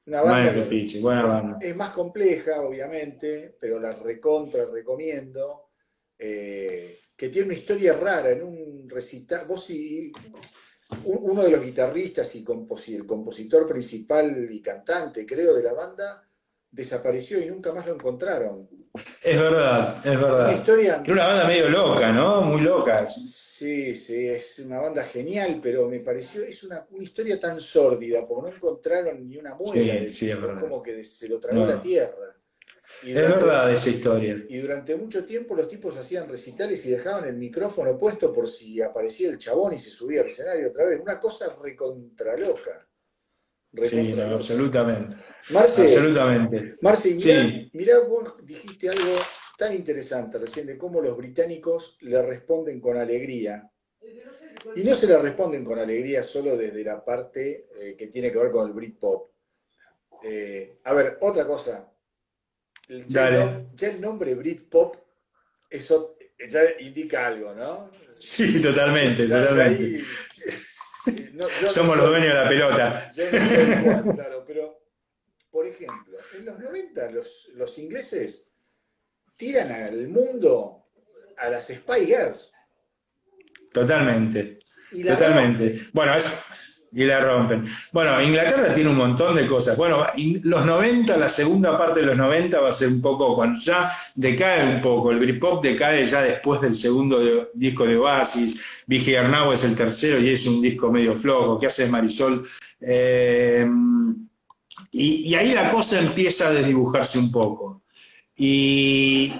[0.07, 1.59] Una banda que- Preachers, buena banda.
[1.61, 5.62] Es más compleja, obviamente, pero la recontra recomiendo.
[6.18, 9.46] que tiene una historia rara en un recital.
[9.46, 10.12] Vos un-
[11.05, 12.44] uno de los guitarristas y
[12.94, 16.22] el compositor principal y cantante, creo, de la banda,
[16.70, 18.68] desapareció y nunca más lo encontraron.
[19.22, 20.53] Es verdad, es Una verdad.
[20.57, 21.03] historia.
[21.05, 22.42] Era una banda medio loca, ¿no?
[22.42, 23.07] Muy loca.
[23.09, 28.27] Sí, sí, es una banda genial, pero me pareció, es una, una historia tan sórdida,
[28.27, 29.72] porque no encontraron ni una muela.
[29.72, 30.61] Sí, del sí, es tipo, verdad.
[30.61, 31.66] como que se lo tragó No.
[31.66, 32.36] la tierra.
[33.02, 34.44] Y Es verdad esa historia.
[34.48, 38.80] Y durante mucho tiempo los tipos hacían recitales y dejaban el micrófono puesto por si
[38.82, 41.00] aparecía el chabón y se subía al escenario otra vez.
[41.00, 42.88] Una cosa recontraloca.
[43.72, 44.35] Sí, Recontra no, loca.
[44.37, 45.16] absolutamente.
[45.50, 46.76] Marce, Absolutamente.
[46.80, 47.70] Marce, mirá, Sí.
[47.74, 49.14] mirá, vos dijiste algo
[49.59, 53.70] tan interesante recién de cómo los británicos le responden con alegría.
[54.74, 58.38] Y no se le responden con alegría solo desde la parte eh, que tiene que
[58.38, 59.30] ver con el Britpop.
[60.24, 61.92] Eh, a ver, otra cosa.
[63.09, 64.96] Ya el, ya el nombre Britpop
[65.70, 66.16] eso
[66.49, 67.90] ya indica algo, ¿no?
[68.14, 69.85] Sí, totalmente, totalmente.
[69.85, 70.03] ahí,
[71.07, 73.12] eh, no- yo no Somos los dueños de la pelota.
[73.16, 74.81] yo no igual, claro, pero,
[75.51, 78.51] por ejemplo, en los 90 los, los ingleses
[79.37, 80.87] tiran al mundo
[81.38, 82.53] a las Spy Girls.
[83.72, 84.59] Totalmente.
[84.92, 85.81] La Totalmente.
[85.92, 86.27] Bueno, es,
[86.96, 87.66] y la rompen.
[87.92, 89.76] Bueno, Inglaterra tiene un montón de cosas.
[89.76, 90.06] Bueno,
[90.42, 93.92] los 90, la segunda parte de los 90 va a ser un poco, cuando ya
[94.14, 99.52] decae un poco, el Britpop decae ya después del segundo disco de Oasis, Vigi Arnau
[99.52, 102.46] es el tercero y es un disco medio flojo, ¿qué hace Marisol?
[102.80, 103.66] Eh,
[104.90, 107.82] y ahí la cosa empieza a desdibujarse un poco.
[108.35, 109.35] Y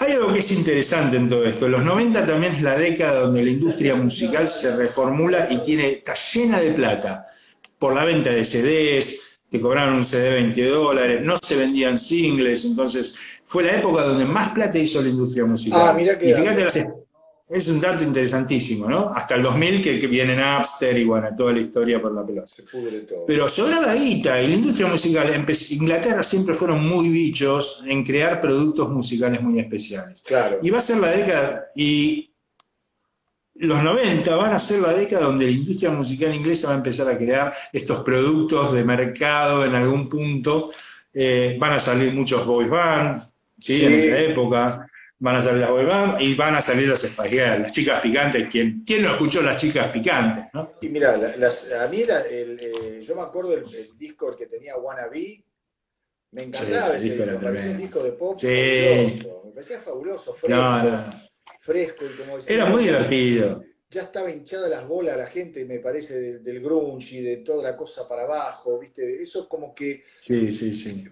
[0.00, 1.68] hay algo que es interesante en todo esto.
[1.68, 6.14] Los 90 también es la década donde la industria musical se reformula y tiene, está
[6.14, 7.26] llena de plata
[7.78, 12.64] por la venta de CDs, te cobraron un CD 20 dólares, no se vendían singles,
[12.64, 15.80] entonces fue la época donde más plata hizo la industria musical.
[15.88, 16.86] Ah, mirá qué y fíjate, las-
[17.50, 19.08] es un dato interesantísimo, ¿no?
[19.08, 22.46] Hasta el 2000 que, que viene Napster y bueno, toda la historia por la pelota.
[22.46, 23.24] Se pudre todo.
[23.26, 28.90] Pero sobraba guita y la industria musical, Inglaterra siempre fueron muy bichos en crear productos
[28.90, 30.22] musicales muy especiales.
[30.22, 30.58] claro.
[30.62, 32.30] Y va a ser la década, y
[33.54, 37.08] los 90 van a ser la década donde la industria musical inglesa va a empezar
[37.08, 40.70] a crear estos productos de mercado en algún punto.
[41.14, 43.74] Eh, van a salir muchos boy bands, ¿sí?
[43.74, 43.84] Sí.
[43.86, 44.87] En esa época.
[45.20, 48.46] Van a salir las boy bands y van a salir las Girls, las chicas picantes.
[48.48, 50.44] ¿Quién, quién no escuchó las chicas picantes?
[50.52, 50.72] ¿no?
[50.80, 54.46] Y mira, las, a mí la- el, eh, yo me acuerdo el, el disco que
[54.46, 55.42] tenía Wannabe,
[56.30, 58.46] me encantaba Sí, ese disco me parecía un disco de pop Sí.
[59.18, 61.20] fabuloso, me parecía fabuloso, fresco, No, no.
[61.62, 63.64] fresco y como decía, Era muy divertido.
[63.90, 67.64] ya estaba hinchada las bolas la gente, me parece, del, del grunge y de toda
[67.64, 69.20] la cosa para abajo, ¿viste?
[69.20, 71.08] Eso como que Sí, sí, sí.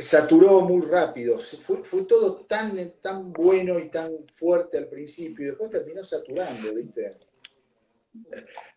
[0.00, 5.48] Saturó muy rápido, fue, fue todo tan, tan bueno y tan fuerte al principio y
[5.48, 7.10] después terminó saturando, ¿viste?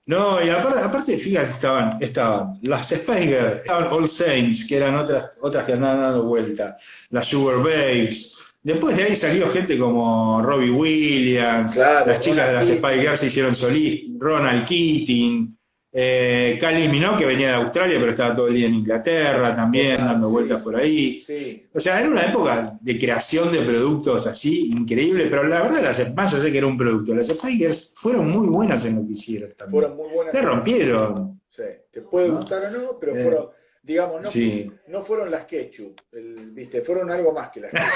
[0.05, 4.95] No, y aparte, aparte fíjate, estaban, estaban las Spice Girls, estaban All Saints, que eran
[4.95, 6.77] otras, otras que andaban dando vuelta,
[7.09, 12.53] las Sugar Babes, Después de ahí salió gente como Robbie Williams, Claro, las chicas de
[12.53, 15.56] las Girls se hicieron solistas, Ronald Keating,
[15.99, 20.27] eh, Minogue, que venía de Australia, pero estaba todo el día en Inglaterra también, dando
[20.27, 20.33] sí.
[20.33, 21.19] vueltas por ahí.
[21.19, 25.81] Sí, O sea, era una época de creación de productos así, increíble, pero la verdad,
[25.81, 28.97] las, más allá de que era un producto, las Spy Girls fueron muy buenas en
[28.97, 29.71] lo que hicieron también.
[29.81, 30.33] fueron muy buenas.
[30.33, 31.41] Se rompieron.
[31.49, 32.37] Sí, te puede ¿No?
[32.37, 33.47] gustar o no, pero Eh, fueron,
[33.87, 34.69] digamos, no, sí.
[34.87, 37.87] no fueron las ketchup, el- viste, fueron algo más que las ketchup.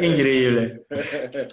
[0.02, 0.86] Increíble.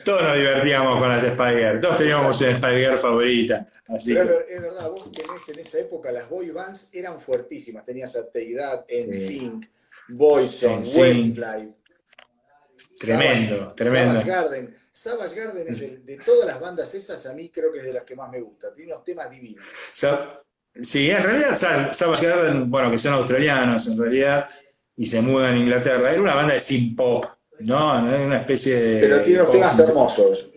[0.05, 1.81] Todos nos divertíamos con las Girls.
[1.81, 3.67] Todos teníamos una Girl favorita.
[3.89, 6.89] Así Pero es, que, ver- es verdad, vos tenés en esa época las boy bands
[6.93, 7.85] eran fuertísimas.
[7.85, 9.69] Tenías a Teidad, NSYNC,
[10.09, 10.97] Boyzone, NSYNC.
[11.37, 11.73] Westlife.
[12.97, 14.13] Tremendo, Savage- tremendo.
[14.21, 14.75] Savage Garden.
[14.91, 17.93] Savage Garden es de, de todas las bandas esas, a mí creo que es de
[17.93, 18.73] las que más me gusta.
[18.73, 19.63] Tiene unos temas divinos.
[20.83, 24.47] Sí, en realidad Sa- Savage Garden, bueno, que son australianos en realidad,
[24.95, 27.25] y se mudan a Inglaterra, era una banda de synth pop,
[27.59, 27.99] ¿no?
[27.99, 28.99] Una especie de.
[29.01, 30.51] Pero tiene unos temas hermosos.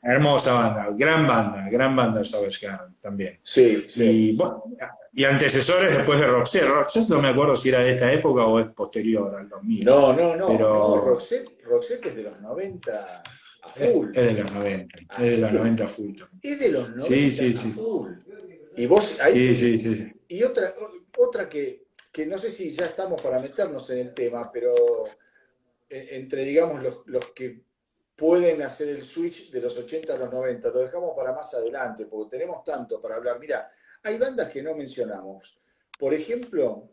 [0.00, 3.40] Hermosa banda, gran banda, gran banda Savage Garden también.
[3.42, 4.30] Sí, sí.
[4.30, 4.62] Y, bueno,
[5.12, 6.68] y antecesores después de Roxette.
[6.68, 9.84] Roxette no me acuerdo si era de esta época o es posterior al 2000.
[9.84, 13.22] No, no, no, Pero- no, Roxette, Roxette es de los 90
[13.64, 14.10] a full.
[14.14, 16.14] es de los 90, es de los 90 full.
[16.16, 16.40] también.
[16.42, 17.74] Es de los 90 Sí, sí, a sí.
[18.78, 20.12] Y vos ahí Sí, sí, sí.
[20.28, 20.74] Y otra,
[21.16, 24.74] otra que, que no sé si ya estamos para meternos en el tema, pero
[25.88, 27.62] eh, entre, digamos, los, los que
[28.14, 32.06] pueden hacer el switch de los 80 a los 90, lo dejamos para más adelante,
[32.06, 33.38] porque tenemos tanto para hablar.
[33.38, 33.70] Mira,
[34.02, 35.58] hay bandas que no mencionamos.
[35.98, 36.90] Por ejemplo,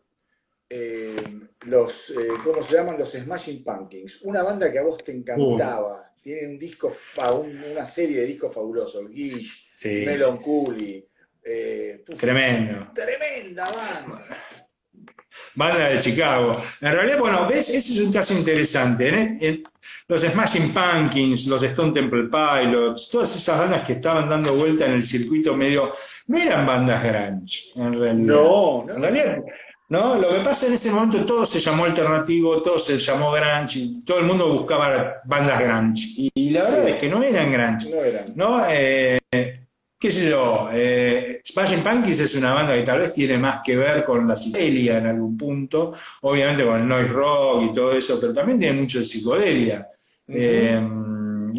[0.68, 1.16] eh,
[1.62, 2.98] los, eh, ¿cómo se llaman?
[2.98, 4.22] Los Smashing Pumpkins.
[4.22, 6.14] Una banda que a vos te encantaba.
[6.20, 9.08] Tiene un disco, una serie de discos fabulosos.
[9.10, 11.08] Gish, Sí, Melon Cooley.
[11.46, 12.88] Eh, puf, Tremendo.
[12.94, 14.36] Tremenda banda.
[15.54, 16.56] Banda de Chicago.
[16.80, 19.08] En realidad, bueno, ves, ese es un caso interesante.
[19.08, 19.62] ¿eh?
[20.08, 24.92] Los Smashing Pumpkins, los Stone Temple Pilots, todas esas bandas que estaban dando vuelta en
[24.92, 25.92] el circuito medio,
[26.28, 28.34] no eran bandas grunge, en realidad.
[28.34, 28.94] No, no.
[28.94, 29.38] En realidad,
[29.88, 33.78] no, lo que pasa en ese momento todo se llamó alternativo, todo se llamó grunge,
[33.78, 36.02] y todo el mundo buscaba bandas grunge.
[36.16, 36.90] Y, y la verdad Sí.
[36.92, 37.90] es que no eran grunge.
[37.90, 38.32] No eran.
[38.34, 38.64] ¿no?
[38.70, 39.18] Eh,
[39.98, 43.76] qué sé yo, eh, Smashing Pumpkins es una banda que tal vez tiene más que
[43.76, 48.18] ver con la psicodelia en algún punto, obviamente con el noise rock y todo eso,
[48.20, 49.86] pero también tiene mucho de psicodelia,
[50.28, 50.80] eh,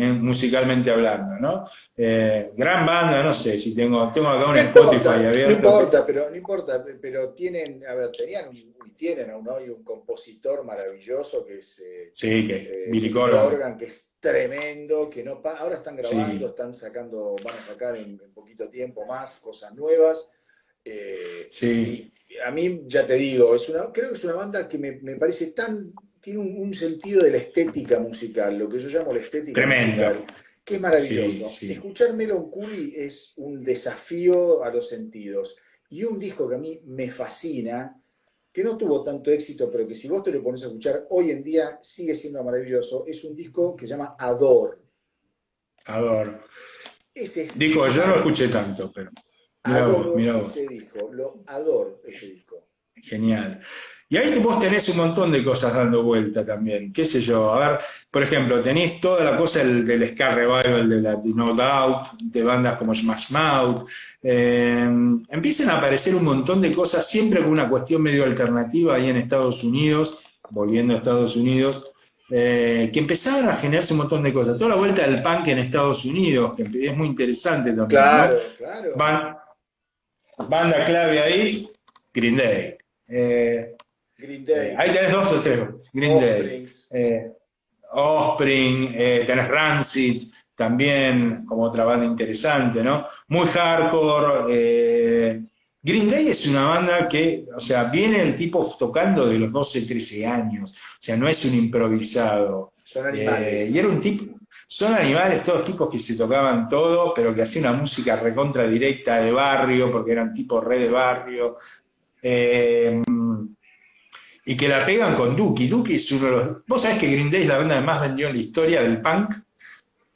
[0.06, 1.66] musicalmente hablando, ¿no?
[1.96, 5.54] Eh, gran banda, no sé, si tengo, tengo acá un No Spotify importa, no abierto.
[5.54, 9.84] importa, pero no importa, pero tienen, a ver, tenían un- y tienen aún hoy un
[9.84, 13.78] compositor maravilloso que es eh, Sí, que eh, Billy Corgan.
[13.78, 16.46] Que es tremendo, que no ahora están grabando, Sí.
[16.46, 20.32] están sacando, van a sacar en, en poquito tiempo más cosas nuevas.
[20.90, 22.14] eh, Sí.
[22.30, 24.94] y a mí, ya te digo, es una, creo que es una banda que me,
[25.02, 25.92] me parece tan,
[26.28, 30.04] tiene un, un sentido de la estética musical, lo que yo llamo la estética Tremendo.
[30.08, 30.26] musical,
[30.66, 31.48] que es maravilloso.
[31.48, 31.72] Sí, sí.
[31.72, 35.56] Escuchar Melon Cooley es un desafío a los sentidos.
[35.90, 37.98] Y un disco que a mí me fascina,
[38.52, 41.32] que no tuvo tanto éxito, pero que si vos te lo pones a escuchar hoy
[41.32, 44.84] en día sigue siendo maravilloso, es un disco que se llama Ador.
[45.86, 46.44] Adoro.
[47.14, 49.12] Ese es Digo, yo no escuché tanto, pero
[49.64, 50.58] mira vos, mira vos.
[50.58, 52.67] ese disco, lo adoro ese disco.
[53.04, 53.60] Genial.
[54.10, 56.94] Y ahí vos tenés un montón de cosas dando vuelta también.
[56.94, 57.52] ¿Qué sé yo?
[57.54, 57.80] A ver,
[58.10, 62.14] por ejemplo, tenés toda la cosa del, del Ska Revival, de, la, de No Doubt,
[62.22, 63.86] de bandas como Smash Mouth.
[64.24, 64.88] Eh,
[65.30, 69.18] empiezan a aparecer un montón de cosas, siempre con una cuestión medio alternativa ahí en
[69.18, 70.18] Estados Unidos,
[70.52, 71.92] volviendo a Estados Unidos,
[72.30, 74.58] eh, que empezaron a generarse un montón de cosas.
[74.58, 77.88] Toda la vuelta del punk en Estados Unidos, que es muy interesante también.
[77.88, 77.88] ¿no?
[77.88, 78.94] Claro, claro.
[78.96, 79.38] Ban-
[80.48, 81.70] banda clave ahí,
[82.14, 82.77] Green Day.
[83.10, 83.76] Eh,
[84.18, 85.60] Green Day, ahí tenés dos o tres.
[85.94, 86.68] Green Day.
[86.92, 87.32] Eh,
[87.92, 90.24] Offspring, eh, tenés Rancid,
[90.56, 93.06] también como otra banda interesante, ¿no?
[93.30, 94.46] Muy hardcore.
[94.50, 95.42] eh,
[95.82, 99.84] Green Day es una banda que, o sea, viene el tipo tocando de los 12,
[99.84, 102.74] 13 años, o sea, no es un improvisado.
[102.84, 103.70] Son Eh, animales.
[103.72, 104.24] y era un tipo,
[104.68, 109.22] son animales, todos tipos que se tocaban todo, pero que hacían una música recontra directa
[109.22, 111.58] de barrio, porque eran tipos re de barrio.
[112.30, 113.02] Eh,
[114.46, 115.68] y que la pegan con Duki.
[115.68, 116.66] Duki es uno de los.
[116.68, 119.30] ¿Vos sabés que Green Day es la banda más vendió en la historia del punk?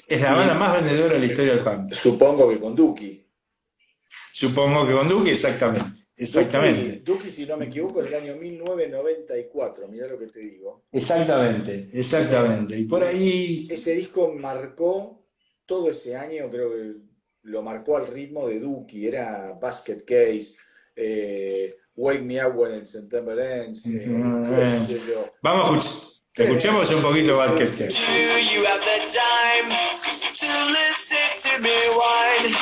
[0.07, 0.35] Es la Sí.
[0.35, 1.91] banda más vendedora de la historia del punk.
[1.93, 3.25] Supongo que con Duki.
[4.33, 5.99] Supongo que con Duki, exactamente.
[6.17, 6.99] Exactamente.
[6.99, 10.83] Duki, Duki, si no me equivoco, es del año 1994, mirá lo que te digo.
[10.91, 12.77] Exactamente, exactamente.
[12.77, 13.67] Y por ahí.
[13.69, 15.23] Ese disco marcó
[15.65, 16.93] todo ese año, creo que
[17.43, 20.57] lo marcó al ritmo de Duki, era Basket Case,
[20.95, 24.05] eh, Wake Me Up When September Ends, eh.
[25.41, 26.11] Vamos a escuchar.
[26.33, 27.49] Escuchemos un poquito Bad.
[27.57, 29.69] Do you have the time
[30.33, 32.55] to listen to me whine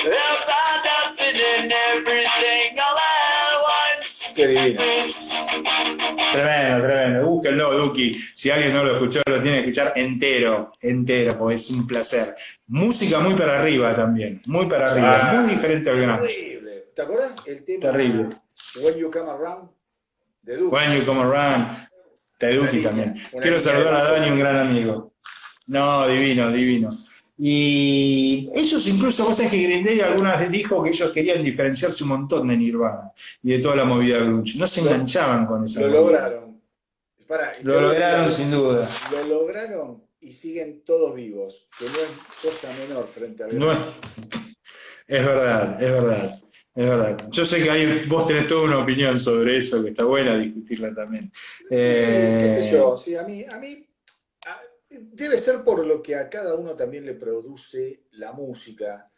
[0.00, 4.32] about nothing and everything all at once?
[4.34, 4.80] Qué divino.
[6.32, 7.26] Tremendo, tremendo.
[7.28, 8.14] Búsquenlo, Duki.
[8.34, 12.34] Si alguien no lo escuchó, lo tiene que escuchar entero, entero, porque es un placer.
[12.66, 15.34] Música muy para arriba también, muy para arriba, Ah.
[15.34, 15.96] muy diferente al.
[16.26, 16.86] Terrible.
[16.94, 18.36] ¿Te acordás el tema Terrible.
[18.80, 19.70] When You Come Around
[20.42, 20.72] de Duke?
[20.74, 21.68] When you come around,
[22.40, 23.14] de Duki también.
[23.40, 25.12] Quiero saludar a Dani, un gran amigo.
[25.66, 26.88] No, divino, divino.
[27.38, 32.02] Y ellos incluso, vos sabés que Green Day alguna vez dijo que ellos querían diferenciarse
[32.04, 33.12] un montón de Nirvana
[33.42, 34.58] y de toda la movida grunge.
[34.58, 36.00] No se enganchaban con esa Lo movida.
[36.28, 36.60] lograron.
[37.26, 38.88] Pará, Lo lograron lo- sin duda.
[39.12, 42.12] Lo lograron y siguen todos vivos, que no es
[42.42, 43.90] cosa menor frente al No grunge.
[45.06, 46.40] es verdad, es verdad,
[46.74, 47.28] es verdad.
[47.30, 50.94] Yo sé que ahí vos tenés toda una opinión sobre eso, que está buena discutirla
[50.94, 51.30] también.
[51.34, 53.86] Sí, Eh, qué sé yo, sí, a mí, a mí
[54.46, 59.10] a- debe ser por lo que a cada uno también le produce la música.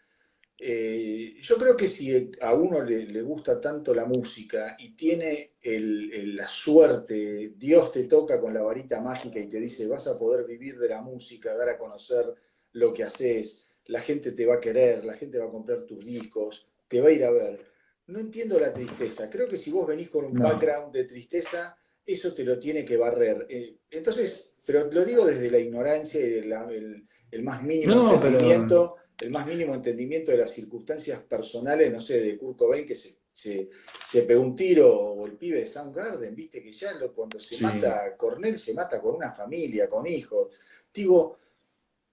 [0.58, 5.50] Eh, yo creo que si a uno le, le gusta tanto la música y tiene
[5.62, 10.06] el- el- la suerte, Dios te toca con la varita mágica y te dice, vas
[10.06, 12.32] a poder vivir de la música, dar a conocer
[12.72, 16.06] lo que haces, la gente te va a querer, la gente va a comprar tus
[16.06, 17.64] discos, te va a ir a ver.
[18.06, 19.30] No entiendo la tristeza.
[19.30, 20.44] Creo que si vos venís con un No.
[20.44, 23.46] background de tristeza, eso te lo tiene que barrer.
[23.48, 28.26] Eh, entonces, pero lo digo desde la ignorancia y el, el más mínimo No, pero-
[28.26, 32.94] entendimiento, el más mínimo entendimiento de las circunstancias personales, no sé, de Kurt Cobain que
[32.94, 33.70] se, se,
[34.06, 37.54] se pegó un tiro, o el pibe de Soundgarden, viste que ya lo- cuando se
[37.54, 37.64] Sí.
[37.64, 40.52] mata Cornell se mata con una familia, con hijos.
[40.92, 41.38] Digo,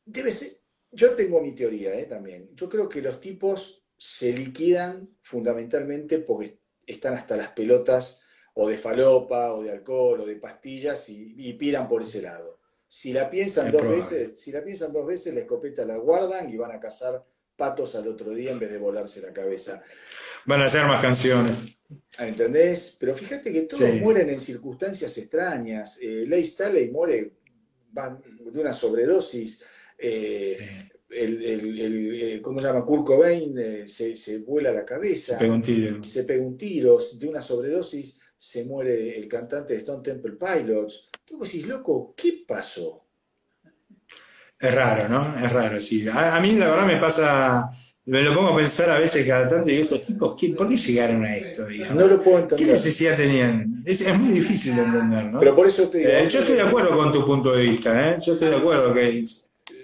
[0.05, 0.51] debe ser,
[0.91, 2.49] yo tengo mi teoría eh, también.
[2.55, 8.24] Yo creo que los tipos se liquidan fundamentalmente porque están hasta las pelotas
[8.56, 12.60] o de falopa, o de alcohol, o de pastillas y, y piran por ese lado.
[12.88, 14.04] Si la piensan Es dos probable.
[14.04, 17.24] veces, si la piensan dos veces, la escopeta la guardan y van a cazar
[17.56, 19.84] patos al otro día en vez de volarse la cabeza.
[20.45, 21.78] Van a hacer más canciones.
[22.18, 22.97] ¿Entendés?
[22.99, 23.99] Pero fíjate que todos Sí.
[23.99, 25.99] mueren en circunstancias extrañas.
[26.02, 27.34] Eh, Leigh Staley muere
[27.93, 29.64] de una sobredosis.
[29.95, 30.97] Eh, Sí.
[31.12, 32.86] El, el- el, eh, ¿cómo se llama?
[32.86, 35.34] Kurt Cobain eh, se, se vuela la cabeza.
[35.34, 36.03] Se pegó un tiro.
[36.03, 41.09] se pega un tiro, de una sobredosis se muere el cantante de Stone Temple Pilots.
[41.26, 43.05] Tú decís, loco, ¿qué pasó?
[44.59, 45.36] Es raro, ¿no?
[45.43, 46.07] Es raro, sí.
[46.07, 47.68] A, a mí la verdad me pasa,
[48.05, 50.78] me lo pongo a pensar a veces cada tanto y estos tipos, ¿qué- ¿por qué
[50.78, 51.68] llegaron a esto?
[51.93, 52.68] No lo puedo ¿Qué entender.
[52.68, 53.84] necesidad tenían?
[53.86, 55.39] Es, es muy difícil de entender, ¿no?
[55.39, 56.09] Pero por eso te digo.
[56.12, 58.18] Eh, yo estoy de acuerdo con tu punto de vista, ¿eh?
[58.24, 59.26] Yo estoy de acuerdo que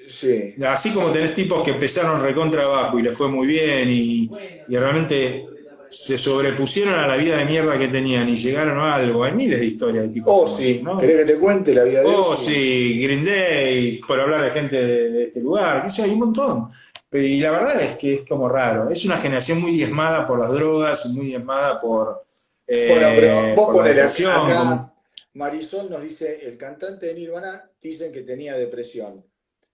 [0.07, 0.55] Sí.
[0.65, 4.29] así como tenés tipos que empezaron recontra abajo y les fue muy bien y,
[4.67, 5.45] y realmente
[5.89, 9.59] se sobrepusieron a la vida de mierda que tenían y llegaron a algo, hay miles
[9.59, 10.81] de historias de tipos Oh, sí.
[10.83, 10.97] ¿no?
[10.97, 14.75] ¿Querés que te cuente la vida de Oh, sí, Green Day, por hablar de gente
[14.85, 16.67] de, de este lugar, qué sé, hay un montón.
[17.09, 18.89] Pero, y la verdad es que es como raro.
[18.89, 22.25] Es una generación muy diezmada por las drogas y muy diezmada por,
[22.67, 24.31] eh, Bueno, pero vos por la depresión.
[24.33, 24.93] acá,
[25.35, 29.23] Marisol nos dice, el cantante de Nirvana dicen que tenía depresión.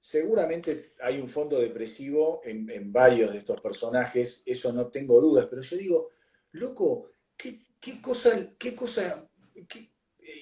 [0.06, 5.47] Seguramente hay un fondo depresivo en, en varios de estos personajes, eso no tengo dudas,
[5.49, 6.10] pero yo digo,
[6.51, 9.26] loco, qué, qué cosa, qué cosa
[9.66, 9.93] qué-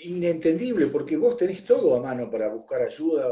[0.06, 3.28] inentendible, porque vos tenés todo a mano para buscar ayuda,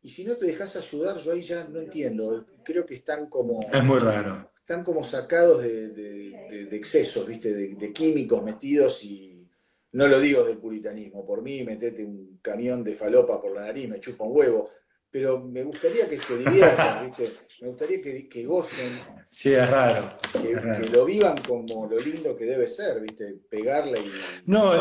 [0.00, 3.60] y si no te dejas ayudar, yo ahí ya no entiendo, creo que están como
[3.70, 4.50] Es muy raro.
[4.60, 7.52] están como sacados de, de- de- de excesos, ¿viste?
[7.52, 9.46] De, de químicos metidos y
[9.92, 13.90] no lo digo del puritanismo, por mí metete un camión de falopa por la nariz,
[13.90, 14.70] me chupa un huevo,
[15.14, 17.24] pero me gustaría que se diviertan, ¿viste?
[17.60, 18.92] Me gustaría que, que gocen,
[19.30, 20.18] Sí, es raro.
[20.40, 20.84] que, es raro.
[20.84, 23.26] que lo vivan como lo lindo que debe ser, ¿viste?
[23.48, 24.10] Pegarla y...
[24.46, 24.74] No,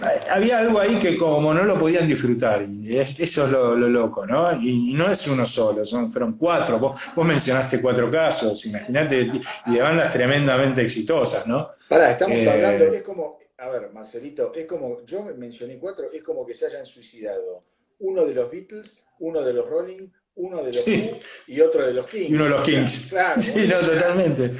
[0.00, 3.74] eh, había algo ahí que como no lo podían disfrutar, y es- eso es lo,
[3.76, 4.52] lo loco, ¿no?
[4.60, 6.78] Y, y no es uno solo, son, fueron cuatro.
[6.78, 9.28] Vos, vos mencionaste cuatro casos, imagínate,
[9.66, 11.70] y de bandas tremendamente exitosas, ¿no?
[11.88, 16.22] Pará, estamos Eh, hablando, es como, a ver, Marcelito, es como, yo mencioné cuatro, es
[16.22, 17.64] como que se hayan suicidado
[18.00, 21.10] uno de los Beatles, uno de los Rolling, uno de los Sí.
[21.12, 21.18] Who
[21.48, 22.30] y otro de los Kings.
[22.30, 23.06] Y uno de los Kings.
[23.10, 24.52] Claro, Sí, no, totalmente.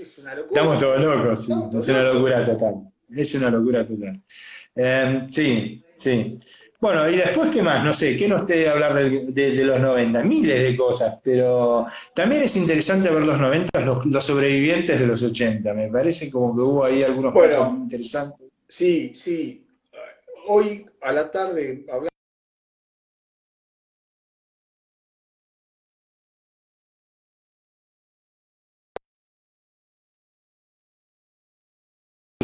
[0.00, 0.60] Es una locura.
[0.60, 1.44] Estamos todos locos, sí.
[1.52, 2.74] Estamos todos Es una locura total.
[3.16, 4.22] Es una locura total.
[4.74, 6.38] Eh, sí, sí.
[6.80, 7.84] Bueno, y después, ¿qué más?
[7.84, 10.24] No sé, ¿qué nos te hablar del- de, de los 90?
[10.24, 15.22] Miles de cosas, pero también es interesante ver los 90, los, los sobrevivientes de los
[15.22, 15.72] 80.
[15.74, 17.48] Me parece como que hubo ahí algunos Bueno.
[17.54, 18.46] casos interesantes.
[18.68, 19.64] Sí, sí.
[20.48, 22.08] Hoy a la tarde hablamos.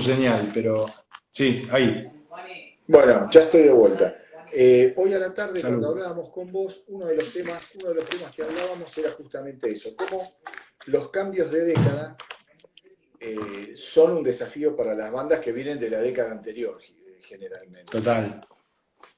[0.08, 0.86] Señal, pero
[1.28, 2.10] sí, ahí.
[2.86, 4.16] Bueno, ya estoy de vuelta.
[4.50, 5.80] Eh, hoy a la tarde, Salud.
[5.80, 9.10] cuando hablábamos con vos, uno de los temas, uno de los temas que hablábamos era
[9.10, 10.26] justamente eso, cómo
[10.86, 12.16] los cambios de década
[13.20, 17.84] eh, son un desafío para las bandas que vienen de la década anterior, eh, generalmente.
[17.92, 18.40] Total.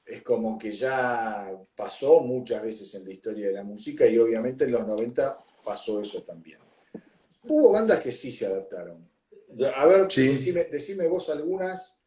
[0.05, 4.65] Es como que ya pasó muchas veces en la historia de la música y obviamente
[4.65, 6.59] en los 90 pasó eso también.
[7.43, 9.10] Hubo bandas que sí se adaptaron.
[9.75, 10.29] A ver, Sí.
[10.29, 11.99] decime, decime vos algunas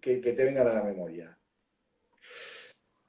[0.00, 1.36] que, que te vengan a la memoria.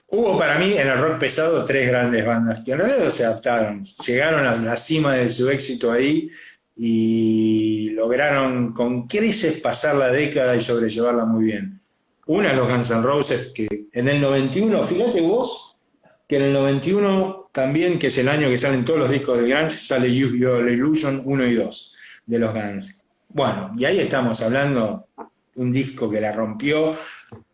[0.10, 3.84] Hubo para mí en el rock pesado tres grandes bandas que en realidad se adaptaron,
[4.06, 6.30] llegaron a la cima de su éxito ahí
[6.78, 11.82] y lograron con creces pasar la década y sobrellevarla muy bien.
[12.28, 15.76] Una, los Guns N' Roses, que en el 91, fíjate vos,
[16.28, 19.50] que en el 91 también, que es el año que salen todos los discos del
[19.50, 21.96] Grunge, sale Use Your Illusion 1 y 2
[22.28, 23.04] de los Guns.
[23.30, 25.08] Bueno, y ahí estamos hablando
[25.54, 26.94] de un disco que la rompió.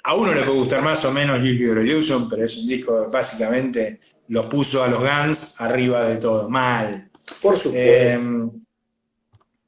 [0.04, 3.04] A uno le puede gustar más o menos Use Your Illusion, pero es un disco
[3.04, 6.50] que básicamente los puso a los Guns arriba de todo.
[6.50, 7.10] Mal.
[7.42, 7.72] Por supuesto.
[7.76, 8.20] Eh,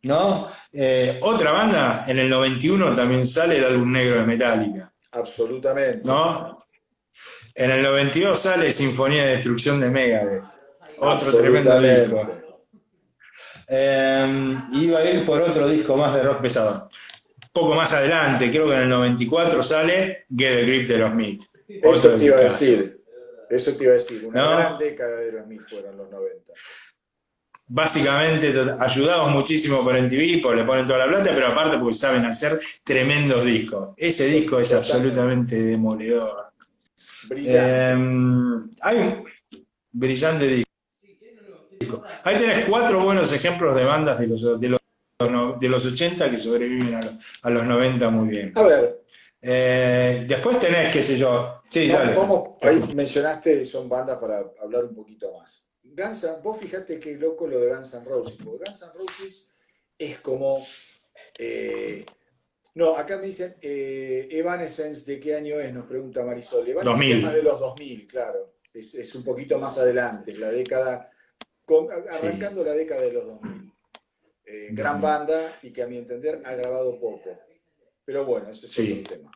[0.04, 0.48] ¿No?
[0.72, 4.94] Eh, otra banda, en el 91 también sale el álbum negro de Metallica.
[5.12, 6.02] absolutamente.
[6.06, 6.58] ¿no?
[7.56, 10.44] En el 92 sale Sinfonía de Destrucción de Megadeth.
[11.00, 12.45] Otro tremendo disco.
[13.68, 16.90] Eh, iba a ir por otro disco más de rock pesado.
[17.52, 21.42] Poco más adelante, creo que en el 94 sale Get a Grip de los Smith.
[21.68, 22.86] Eso te iba a decir.
[23.50, 24.26] Eso te iba a decir.
[24.26, 24.58] Una ¿No?
[24.58, 26.54] gran década de los mil fueron los 90.
[27.68, 32.26] Básicamente ayudados muchísimo por MTV, porque le ponen toda la plata, pero aparte porque saben
[32.26, 33.90] hacer tremendos discos.
[33.98, 36.52] Ese disco es absolutamente demoledor.
[37.28, 37.60] Brillante.
[37.60, 39.24] Eh, hay un
[39.92, 40.65] brillante disco.
[42.24, 44.80] Ahí tenés cuatro buenos ejemplos de bandas de los, de los,
[45.60, 48.52] de los 80 que sobreviven a los, a los 90 muy bien.
[48.56, 49.02] a ver,
[49.42, 51.62] Eh, después tenés, qué sé yo.
[51.70, 52.16] Sí, vamos- dale.
[52.18, 55.68] vamos, ahí mencionaste, son bandas para hablar un poquito más.
[55.84, 59.50] Guns N'- vos fijate qué loco lo de Guns N' Roses, porque Guns N' Roses
[60.00, 60.58] es como...
[61.38, 62.06] eh,
[62.74, 65.72] no, acá me dicen eh, Evanescence, ¿de qué año es?
[65.74, 66.68] Nos pregunta Marisol.
[66.68, 67.18] Evanescence 2000.
[67.18, 68.56] es más de los 2000, claro.
[68.74, 71.10] Es, es un poquito más adelante, la década,
[71.66, 73.72] con- arrancando la década de los 2000.
[74.46, 75.02] Eh, gran 2000.
[75.02, 77.38] banda y que a mi entender ha grabado poco.
[78.06, 79.02] Pero bueno, eso es Sí.
[79.04, 79.32] otro tema.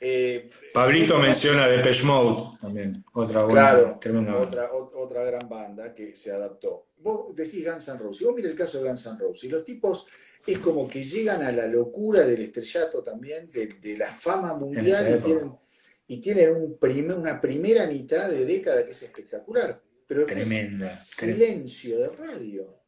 [0.00, 3.04] Eh, Pablito menciona Depeche Mode también.
[3.14, 3.98] Otra buena, Claro,
[4.42, 6.88] otra, ot- otra gran banda que se adaptó.
[6.98, 9.64] Vos decís Guns N' Roses, vos mira el caso de Guns N' Roses, y los
[9.64, 10.06] tipos
[10.46, 15.18] es como que llegan a la locura del estrellato también, de, de la fama mundial,
[15.18, 15.58] y tienen,
[16.06, 19.80] y tienen un primer- una primera mitad de década que es espectacular.
[20.06, 20.98] Pero Tremenda.
[21.00, 22.82] tre- silencio de radio.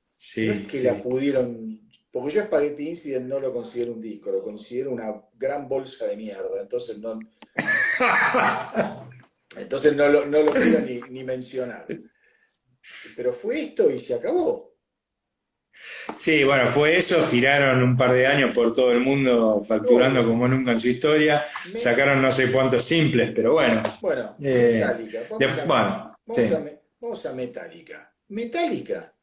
[0.00, 0.84] Sí, no es que sí.
[0.84, 1.80] la pudieron.
[2.10, 6.16] Porque yo Spaghetti Incident no lo considero un disco, lo considero una gran bolsa de
[6.16, 6.60] mierda.
[6.60, 7.18] Entonces no.
[9.56, 11.86] Entonces no lo, no lo quiero ni, ni mencionar.
[13.16, 14.68] Pero fue esto y se acabó.
[16.16, 20.48] Sí, bueno, fue eso, giraron un par de años por todo el mundo facturando como
[20.48, 24.82] nunca en su historia, Me- sacaron no sé cuántos simples, pero bueno, Bueno, Eh,
[25.38, 26.54] de- bueno, vamos sí.
[26.54, 28.14] a me- vamos a Metallica.
[28.28, 29.14] Metallica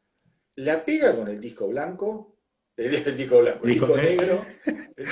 [0.55, 2.37] la pega con el disco blanco,
[2.77, 4.45] el, el disco blanco, el Disco disco negro.
[4.97, 5.05] El,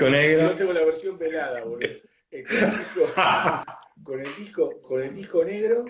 [0.00, 0.40] la- negro.
[0.42, 1.88] Yo tengo la versión velada, boludo.
[2.30, 3.12] Con, el disco,
[4.04, 5.84] con el disco, con el disco negro.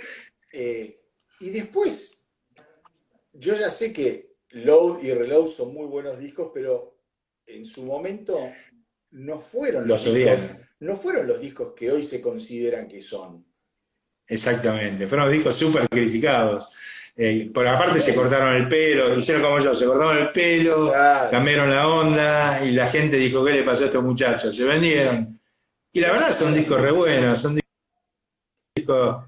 [0.53, 1.01] eh,
[1.39, 2.25] y después,
[3.33, 6.99] yo ya sé que Load y Reload son muy buenos discos, pero
[7.47, 8.37] en su momento
[9.13, 10.41] no fueron Los discos,
[10.81, 13.47] no fueron los discos que hoy se consideran que son.
[14.31, 16.71] Exactamente, fueron discos súper criticados.
[17.17, 21.31] Eh, por aparte se cortaron el pelo, hicieron como yo, se cortaron el pelo, Claro.
[21.31, 24.55] cambiaron la onda y la gente dijo, ¿qué le pasó a estos muchachos?
[24.57, 25.39] Se vendieron.
[25.93, 27.61] Y la verdad son discos re buenos, son
[28.77, 29.25] discos...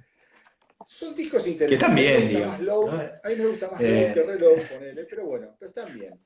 [0.87, 1.81] Son discos Que interesantes.
[1.83, 2.93] están bien, me gusta digamos, más Load, ¿no?
[3.25, 4.03] a mí me gusta más Eh.
[4.03, 6.19] Load que Reload, ponele, pero bueno, pero están bien.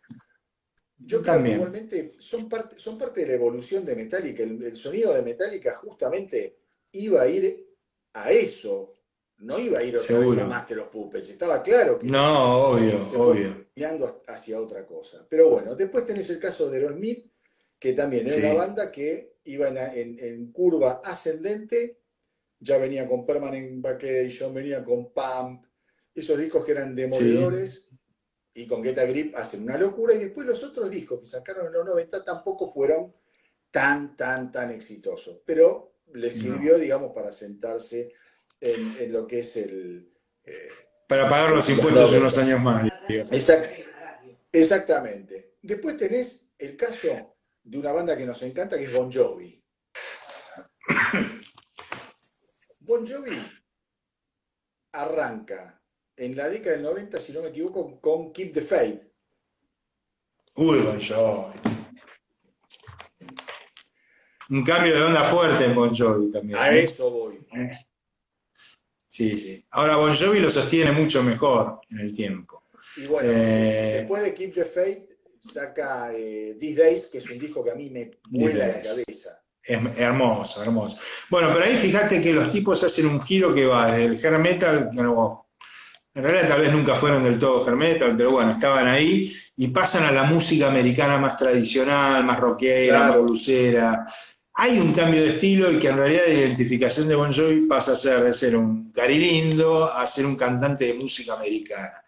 [0.98, 1.54] Yo creo También.
[1.56, 4.42] que igualmente son parte, son parte de la evolución de Metallica.
[4.42, 6.56] El, el sonido de Metallica justamente
[6.92, 7.64] iba a ir
[8.24, 8.92] a eso.
[9.38, 10.42] No iba a ir otra vez Seguro.
[10.42, 11.28] a más que los Puppets.
[11.30, 13.66] Estaba claro que No, obvio, se obvio.
[13.74, 15.26] mirando hacia otra cosa.
[15.28, 17.30] Pero bueno, después tenés el caso de Aerosmith,
[17.78, 18.40] que también era Sí.
[18.40, 22.00] una banda que iba en, en- en curva ascendente,
[22.58, 25.66] ya venía con Permanent Vacation, venía con Pump,
[26.14, 27.88] esos discos que eran demoledores,
[28.54, 31.66] y con Get a Grip hacen una locura, y después los otros discos que sacaron
[31.66, 33.12] en los 90 tampoco fueron
[33.70, 36.30] tan, tan, tan exitosos, pero No.
[36.32, 38.12] sirvió, digamos, para sentarse
[38.60, 40.12] en, en lo que es el...
[40.44, 40.68] eh,
[41.08, 42.90] Para pagar los impuestos unos años más.
[43.08, 43.84] Exact-
[44.52, 45.56] exactamente.
[45.62, 49.62] Después tenés el caso de una banda que nos encanta, que es Bon Jovi.
[52.80, 53.36] Bon Jovi
[54.92, 55.82] arranca
[56.16, 59.02] en la década del 90, si no me equivoco, con Keep the Faith.
[60.54, 61.75] Uy, Bon Jovi.
[64.50, 66.58] Un cambio de onda fuerte en Bon Jovi también.
[66.58, 66.84] A ¿eh?
[66.84, 67.38] eso voy.
[67.54, 67.86] Eh.
[69.08, 69.64] Sí, sí.
[69.70, 72.64] Ahora Bon Jovi lo sostiene mucho mejor en el tiempo.
[72.96, 73.96] Y bueno, Eh.
[73.98, 77.74] después de Keep the Faith saca eh, These Days, que es un disco que a
[77.74, 79.42] mí me vuela la cabeza.
[79.62, 80.96] Es hermoso, hermoso.
[81.28, 84.38] Bueno, pero ahí fíjate que los tipos hacen un giro que va desde el hair
[84.38, 84.90] metal,
[86.14, 89.68] en realidad tal vez nunca fueron del todo hair metal, pero bueno, estaban ahí y
[89.68, 93.12] pasan a la música americana más tradicional, más rockera, Claro.
[93.14, 94.04] más blusera.
[94.58, 97.92] Hay un cambio de estilo y que en realidad la identificación de Bon Jovi pasa
[97.92, 102.02] a ser de ser un cari lindo a ser un cantante de música americana.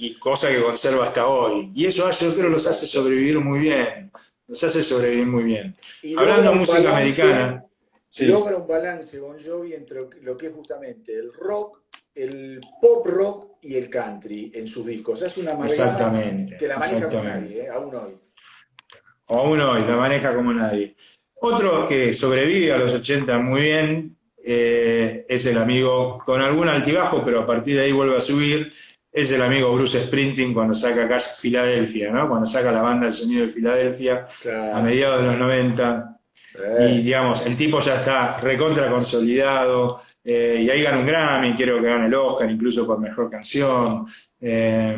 [0.00, 1.72] Y cosa que conserva hasta hoy.
[1.74, 4.10] Y eso yo creo los hace sobrevivir muy bien.
[4.46, 5.74] Los hace sobrevivir muy bien.
[6.02, 7.64] Y Hablando de música balance- americana.
[8.10, 8.26] Sí.
[8.26, 11.80] Logra un balance Bon Jovi entre lo que es justamente el rock,
[12.14, 15.22] el pop rock y el country en sus discos.
[15.22, 16.56] Es una Exactamente.
[16.58, 17.68] que la maneja como nadie, ¿eh?
[17.68, 18.16] aún hoy.
[19.28, 20.94] Aún hoy la maneja como nadie.
[21.40, 27.22] Otro que sobrevive a los 80 muy bien eh, es el amigo, con algún altibajo,
[27.24, 28.72] pero a partir de ahí vuelve a subir,
[29.12, 32.28] es el amigo Bruce Sprinting cuando saca Cash Filadelfia, ¿no?
[32.28, 34.26] Cuando saca la banda El Sonido de Filadelfia
[34.74, 36.20] a mediados de los 90.
[36.54, 41.54] Eh, Y digamos, el tipo ya está recontra consolidado, eh, y ahí gana un Grammy,
[41.54, 44.06] quiero que gane el Oscar, incluso por mejor canción.
[44.40, 44.94] Eh,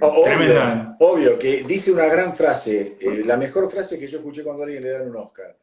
[0.00, 0.96] o- tremenda.
[0.98, 4.62] obvio, obvio, que dice una gran frase, eh, la mejor frase que yo escuché cuando
[4.62, 5.56] a alguien le dan un Oscar.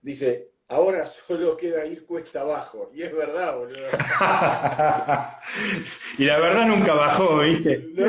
[0.00, 2.90] Dice, ahora solo queda ir cuesta abajo.
[2.94, 3.76] Y es verdad, boludo.
[6.18, 7.86] y la verdad nunca bajó, ¿viste?
[7.92, 8.06] No.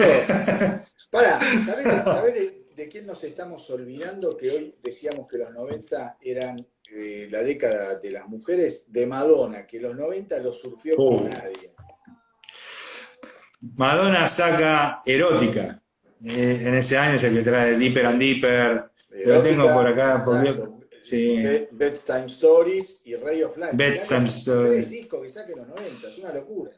[1.11, 4.35] Pará, ¿sabés, de, sabés de- de quién nos estamos olvidando?
[4.35, 6.65] Que hoy decíamos que los 90 eran
[6.95, 11.29] eh, la década de las mujeres, de Madonna, que los 90 los surfió como Uh.
[11.29, 11.73] nadie.
[13.75, 15.81] Madonna saca Erótica.
[16.25, 18.83] Eh, en ese año es el que trae Deeper and Deeper.
[19.25, 21.41] Lo tengo por acá, por- sí.
[21.41, 23.73] Bed- Bedtime Stories y Ray of Light.
[23.75, 24.71] Bedtime Stories.
[24.87, 26.71] Tres discos que saquen los 90, es una locura.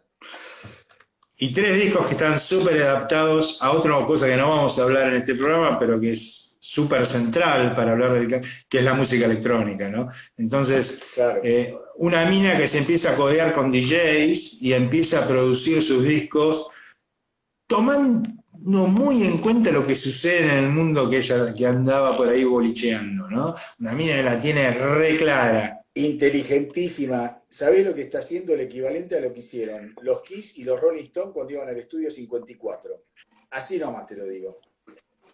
[1.37, 5.07] Y tres discos que están súper adaptados a otra cosa que no vamos a hablar
[5.09, 8.27] en este programa, pero que es súper central para hablar del
[8.67, 10.09] que es la música electrónica, ¿no?
[10.35, 11.41] Entonces, Claro.
[11.43, 16.03] eh, una mina que se empieza a codear con DJs y empieza a producir sus
[16.03, 16.65] discos
[17.67, 18.31] tomando
[18.87, 22.43] muy en cuenta lo que sucede en el mundo que ella que andaba por ahí
[22.43, 23.53] bolicheando, ¿no?
[23.79, 25.81] Una mina que la tiene re clara.
[25.93, 27.43] Inteligentísima.
[27.47, 30.81] ¿Sabés lo que está haciendo el equivalente a lo que hicieron los Kiss y los
[30.81, 33.03] Rolling Stones cuando iban al estudio 54?
[33.51, 34.57] Así nomás te lo digo.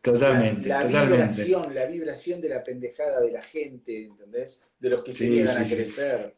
[0.01, 1.43] Totalmente, la, la totalmente.
[1.43, 4.61] vibración, la vibración de la pendejada de la gente, ¿entendés?
[4.79, 6.35] De los que se sí, a crecer.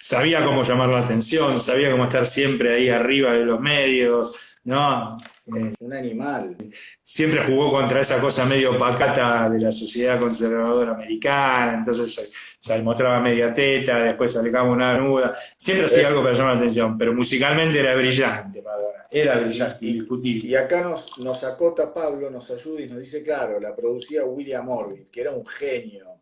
[0.00, 4.32] Sabía cómo llamar la atención, sabía cómo estar siempre ahí arriba de los medios,
[4.64, 5.18] ¿no?
[5.46, 6.56] Eh, Un animal.
[7.02, 12.82] siempre jugó contra esa cosa medio pacata de la sociedad conservadora americana, entonces se, se
[12.82, 17.14] mostraba media teta, después sacaba una nuda, siempre hacía algo para llamar la atención, pero
[17.14, 20.48] musicalmente era brillante, Madonna, era brillante, indiscutible.
[20.48, 24.68] Y acá nos, nos acota Pablo, nos ayuda y nos dice, claro, la producía William
[24.68, 26.20] Orbit, que era un genio.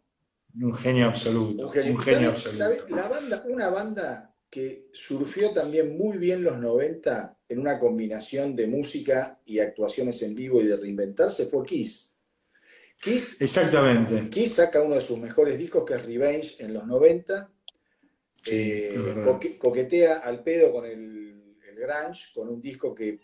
[0.63, 1.93] Un genio absoluto, Un genio.
[1.93, 2.81] un genio ¿Sabes- absoluto.
[2.83, 2.91] sabes?
[2.91, 8.69] La banda, una banda que surgió también muy bien los 90 en una combinación de
[8.69, 12.17] música y actuaciones en vivo y de reinventarse fue Kiss.
[13.03, 17.51] Kiss, Exactamente, Kiss saca uno de sus mejores discos que es Revenge en los 90.
[18.41, 21.24] sí, Eh, coque- coquetea al pedo con el,
[21.75, 23.21] el grunge, con un disco que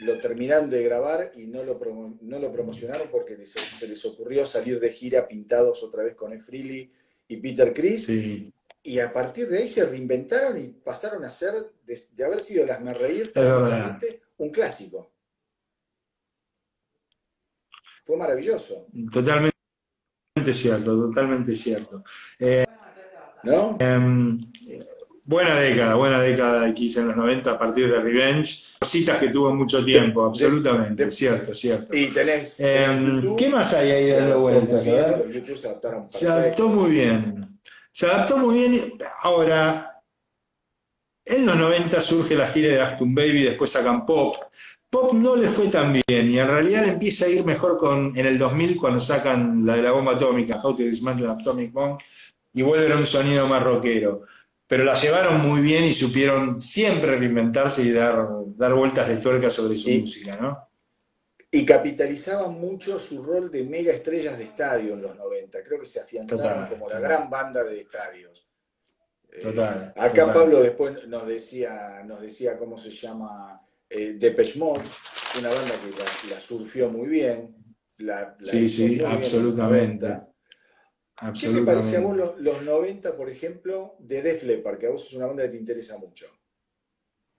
[0.00, 4.04] lo terminaron de grabar y no lo, promo- no lo promocionaron porque les- se les
[4.04, 6.92] ocurrió salir de gira pintados otra vez con Ed Freely
[7.28, 7.72] y Peter.
[7.98, 12.44] Sí, Y a partir de ahí se reinventaron y pasaron a ser, de, de haber
[12.44, 13.32] sido las Me Reír,
[14.38, 15.10] un clásico.
[18.04, 19.54] Fue maravilloso, totalmente
[20.52, 22.04] cierto, totalmente cierto.
[23.44, 23.76] ¿no?
[23.80, 24.52] Em,
[25.24, 28.64] buena década, buena década Kiss en los 90 a partir de Revenge.
[28.78, 31.94] Cositas que tuvo mucho tiempo, absolutamente, de- cierto, cierto.
[31.96, 32.60] Y tenés.
[32.60, 34.84] Em, YouTube, ¿Qué más hay ahí dando vueltas?
[34.84, 37.48] se adaptaron Se adaptó muy bien.
[37.92, 38.80] Se adaptó muy bien.
[39.22, 40.02] Ahora,
[41.24, 44.36] en los 90 surge la gira de Aston Baby, después sacan Pop.
[44.90, 48.16] Pop no le fue tan bien y en realidad le empieza a ir mejor con,
[48.16, 51.72] en el 2000 cuando sacan la de la bomba atómica, How to Dismantle an Atomic
[51.72, 51.98] Bomb,
[52.52, 54.22] y vuelven a un sonido más rockero.
[54.74, 59.48] Pero la llevaron muy bien y supieron siempre reinventarse y dar, dar vueltas de tuerca
[59.48, 60.68] sobre su Y- música, ¿no?
[61.52, 65.62] Y capitalizaban mucho su rol de mega estrellas de estadio en los 90.
[65.62, 68.48] Creo que se afianzaron Total, como la gran banda de estadios.
[69.30, 70.34] Eh, Total, acá total.
[70.34, 74.82] Pablo después nos decía, nos decía cómo se llama eh, Depeche Mode,
[75.38, 77.48] una banda que la, la surfió muy bien.
[78.00, 80.06] La, la Sí, sí, bien en los absolutamente.
[80.08, 80.28] 90.
[81.32, 84.90] ¿Qué te parece a vos los, los 90, por ejemplo, de Def Leppard, que a
[84.90, 86.26] vos es una banda que te interesa mucho?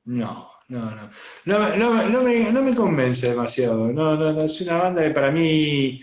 [0.05, 1.09] No, no, no.
[1.45, 3.91] No, no, no me, no me convence demasiado.
[3.91, 5.99] No, no, no, es una banda que para mí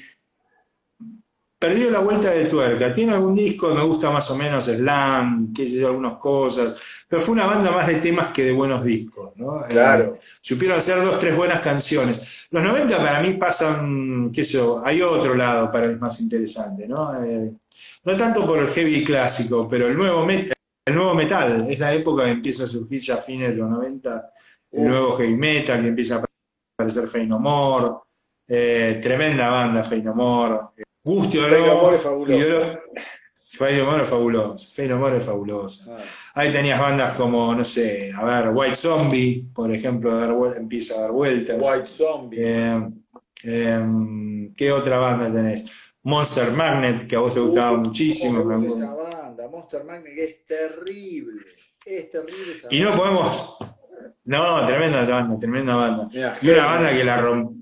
[1.63, 2.91] perdió la vuelta de tuerca.
[2.93, 7.05] Tiene algún disco, me gusta más o menos Slam, qué sé yo, algunas cosas.
[7.09, 9.65] Pero fue una banda más de temas que de buenos discos, ¿no?
[9.65, 10.19] Eh, Claro.
[10.41, 12.47] supieron hacer dos, tres buenas canciones.
[12.51, 16.89] Los 90 para mí pasan, qué sé yo, hay otro lado para el más interesante,
[16.89, 17.25] ¿no?
[17.25, 17.53] Eh,
[18.05, 20.53] no tanto por el heavy clásico, pero el nuevo, met-
[20.85, 21.67] el nuevo metal.
[21.71, 24.33] Es la época que empieza a surgir ya a fines de los 90,
[24.73, 26.25] el nuevo heavy metal, que empieza a
[26.77, 27.95] aparecer Fey No More.
[28.49, 30.59] Eh, tremenda banda, Fey No More.
[31.05, 32.35] No, More es fabuloso.
[33.85, 34.69] More es fabuloso.
[34.73, 35.97] Fey No More es fabulosa.
[35.97, 36.03] Ah,
[36.35, 41.01] Ahí tenías bandas como, no sé, a ver, White Zombie, por ejemplo, dar empieza a
[41.03, 41.59] dar vueltas.
[41.61, 42.39] White Zombie.
[42.41, 42.89] Eh,
[43.45, 45.65] eh, ¿qué otra banda tenés?
[46.05, 48.43] Monster Magnet, que a vos te gustaba Uh, muchísimo.
[48.43, 51.43] cómo me gusta esa banda, Monster Magnet, que es terrible.
[51.85, 53.03] Es terrible esa Y no banda.
[53.03, 53.57] podemos.
[54.25, 56.09] No, tremenda banda, tremenda banda.
[56.13, 57.57] Mirá, Y una banda que la romp...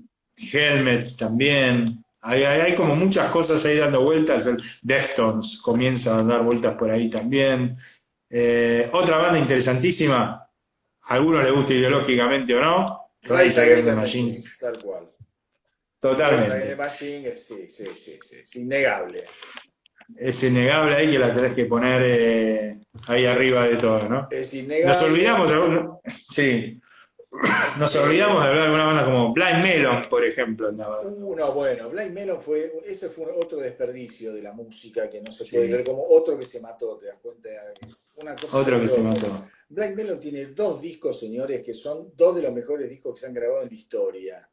[0.53, 2.03] Helmet también.
[2.23, 4.45] Hay, hay, hay como muchas cosas ahí dando vueltas.
[4.47, 7.77] El Deftones comienza a dar vueltas por ahí también.
[8.29, 10.47] Eh, otra banda interesantísima,
[11.03, 14.57] a algunos les gusta ideológicamente o no, Rise Rise Against the the Machine, Machines.
[14.59, 15.03] tal cual.
[15.03, 15.11] Rise
[16.01, 16.75] the Totalmente.
[16.75, 19.23] Machine, es- sí, sí, sí, sí, es innegable.
[20.17, 24.27] Es innegable ahí que la tenés que poner eh, ahí arriba de todo, ¿no?
[24.31, 24.87] Es innegable.
[24.87, 26.80] Nos olvidamos alguna- sí.
[27.79, 30.67] Nos olvidamos de hablar de alguna banda como Blind Melon, por ejemplo.
[30.67, 30.99] andaba.
[31.01, 35.45] Uno, bueno, Blind Melon fue, ese fue otro desperdicio de la música que no se
[35.45, 35.55] Sí.
[35.55, 37.49] puede ver como otro que se mató, ¿te das cuenta?
[38.17, 39.47] Una cosa Otro que se mató.
[39.69, 43.27] Blind Melon tiene dos discos, señores, que son dos de los mejores discos que se
[43.27, 44.49] han grabado en la historia.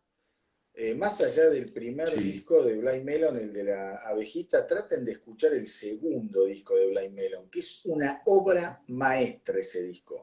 [0.72, 2.20] Eh, más allá del primer Sí.
[2.20, 6.87] disco de Blind Melon, el de la abejita, traten de escuchar el segundo disco de
[6.87, 10.22] Blind Melon, que es una obra maestra ese disco.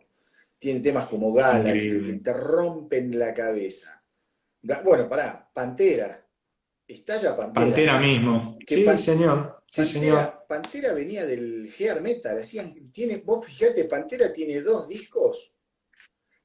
[0.65, 2.13] Tiene temas como Galaxy, Increíble.
[2.13, 4.03] que te rompen la cabeza.
[4.83, 6.27] Bueno, pará, Pantera.
[6.87, 7.65] Está ya Pantera.
[7.67, 8.57] Pantera mismo.
[8.65, 9.61] Que Sí, Pan- señor.
[9.67, 10.45] Sí, Pantera, señor.
[10.49, 12.39] Pantera venía del hair metal.
[12.39, 15.53] Hacían, tiene, vos fijate, Pantera tiene dos discos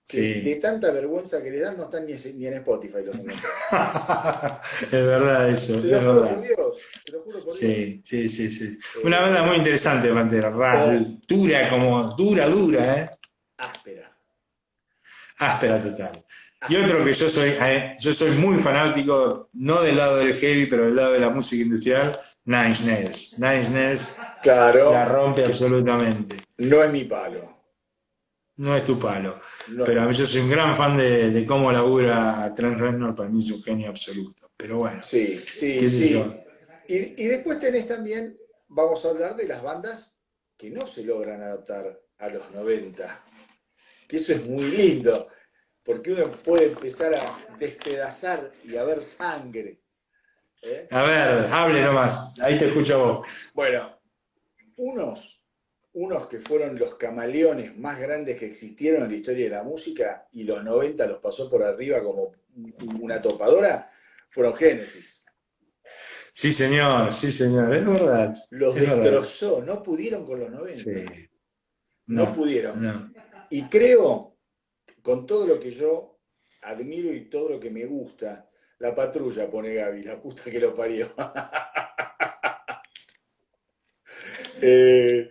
[0.07, 0.41] que Sí.
[0.43, 3.16] de tanta vergüenza que le dan no están ni, en- ni en Spotify los.
[4.83, 6.43] Es verdad eso, es Te lo juro por verdad.
[6.43, 7.57] Dios, te lo juro por Dios.
[7.59, 8.64] Sí, sí, sí, sí.
[8.66, 10.51] Eh, Una banda muy interesante, Pantera.
[10.51, 11.21] Ra- Oh.
[11.27, 13.11] Dura, como dura, dura, ¿eh?
[15.47, 15.76] Áspera.
[15.76, 16.24] Áspera total.
[16.68, 20.66] Y otro que yo soy, eh, yo soy muy fanático, no del lado del heavy,
[20.66, 23.38] pero del lado de la música industrial, Nine Inch Nails.
[23.38, 26.45] Nine Inch Nails Claro, la rompe absolutamente.
[26.59, 27.59] no es mi palo.
[28.57, 29.41] No es tu palo.
[29.68, 29.86] No.
[29.86, 33.30] Pero a mí yo soy un gran fan de, de cómo labura Trent Reznor, para
[33.30, 34.51] mí es un genio absoluto.
[34.55, 36.22] Pero bueno, Sí, sí, sí.
[36.88, 38.36] Y, y después tenés también,
[38.68, 40.12] vamos a hablar de las bandas
[40.59, 43.24] que no se logran adaptar a los 90.
[44.11, 45.29] Que eso es muy lindo,
[45.85, 49.81] porque uno puede empezar a despedazar y a ver sangre.
[50.65, 50.89] ¿eh?
[50.91, 52.35] A ver, hable nomás.
[52.41, 53.29] Ahí te escucho vos.
[53.55, 53.97] Bueno,
[54.79, 55.45] unos,
[55.93, 60.27] unos que fueron los camaleones más grandes que existieron en la historia de la música
[60.33, 62.33] y los 90 los pasó por arriba como
[63.01, 63.89] una topadora,
[64.29, 65.23] fueron Genesis.
[66.33, 68.35] Sí, señor, sí, señor, es verdad.
[68.51, 69.03] Los Es verdad.
[69.03, 70.77] destrozó, no pudieron con los 90.
[70.79, 71.05] Sí.
[72.07, 72.83] No, No, pudieron.
[72.83, 73.13] no.
[73.51, 74.36] Y creo,
[75.03, 76.18] con todo lo que yo
[76.62, 78.46] admiro y todo lo que me gusta,
[78.78, 81.12] la patrulla, pone Gaby, la puta que lo parió.
[84.62, 85.30] Eh,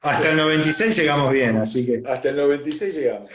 [0.00, 2.02] Hasta el 96 llegamos bien, así que.
[2.08, 3.32] hasta el 96 llegamos.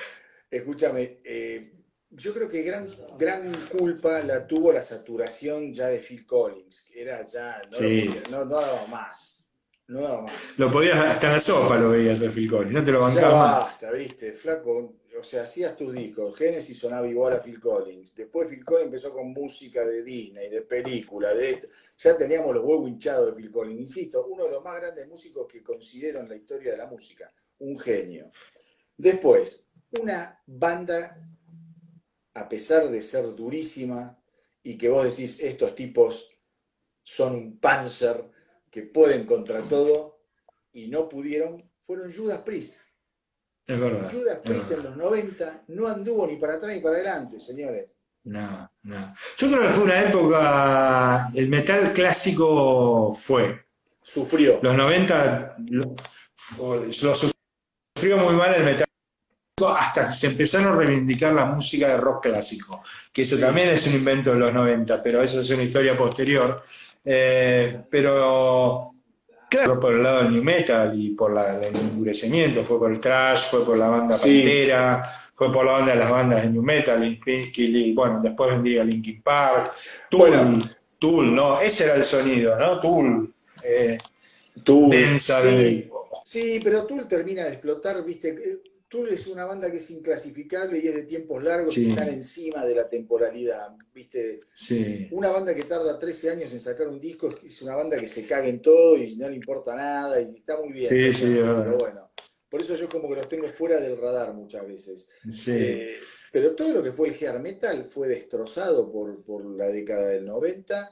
[0.49, 1.73] Escúchame, eh,
[2.09, 2.87] yo creo que gran,
[3.17, 8.09] gran culpa la tuvo la saturación ya de Phil Collins, que era ya, no, Sí.
[8.29, 9.42] no, no daba más,
[9.87, 10.25] no.
[10.57, 13.05] Lo podías, hasta en la sopa lo veías a Phil Collins, no te lo Ya
[13.07, 13.59] bancabas más.
[13.59, 14.95] basta, viste, flaco.
[15.19, 16.35] O sea, hacías tus discos.
[16.35, 18.15] Genesis sonaba igual a Phil Collins.
[18.15, 21.67] Después Phil Collins empezó con música de Disney, de película, de esto.
[21.97, 23.79] Ya teníamos los huevos hinchados de Phil Collins.
[23.79, 27.31] Insisto, uno de los más grandes músicos que considero en la historia de la música.
[27.59, 28.31] Un genio.
[28.97, 29.67] Después,
[30.01, 31.15] una banda,
[32.33, 34.19] a pesar de ser durísima,
[34.63, 36.31] y que vos decís, estos tipos
[37.03, 38.32] son un panzer
[38.73, 40.17] que pueden contra todo,
[40.73, 42.79] y no pudieron, fueron Judas Priest.
[43.67, 44.11] Es verdad.
[44.11, 47.85] Judas es Priest en los 90 no anduvo ni para atrás ni para adelante, señores.
[48.23, 49.15] no, no.
[49.37, 53.63] Yo creo que fue una época, el metal clásico fue.
[54.01, 54.59] Sufrió.
[54.63, 55.95] Los 90 lo,
[56.57, 58.87] lo sufrió muy mal el metal
[59.55, 62.81] clásico hasta que se empezaron a reivindicar la música de rock clásico,
[63.13, 66.63] que eso también es un invento de los 90, pero eso es una historia posterior.
[67.05, 68.89] Eh, pero
[69.49, 72.99] Claro, por el lado del new metal y por la- el endurecimiento, fue por el
[72.99, 74.39] trash, fue por la banda Sí.
[74.39, 75.03] Pantera,
[75.35, 79.21] fue por la onda de las bandas de new metal, y bueno, después vendría Linkin
[79.21, 79.73] Park,
[80.09, 80.71] Tool, Bueno.
[80.97, 81.61] Tool, ¿no?
[81.61, 82.79] Ese era el sonido, ¿no?
[82.79, 83.31] Tool,
[83.61, 83.97] eh,
[84.63, 85.47] Tool, densa, sí.
[85.47, 85.89] de-
[86.25, 88.35] Sí, pero Tool termina de explotar, viste.
[88.93, 91.87] Tool es una banda que es inclasificable y es de tiempos largos Sí.
[91.87, 94.41] y están encima de la temporalidad, viste.
[94.53, 98.07] sí, Una banda que tarda 13 años en sacar un disco es- una banda que
[98.07, 100.85] se caga en todo y no le importa nada y está muy bien.
[100.85, 102.11] Sí, sí, pero bueno.
[102.47, 105.07] Por eso yo como que los tengo fuera del radar muchas veces.
[105.27, 105.51] sí.
[105.55, 105.95] Eh,
[106.31, 110.25] pero todo lo que fue el hair metal fue destrozado por, por la década del
[110.25, 110.91] 90,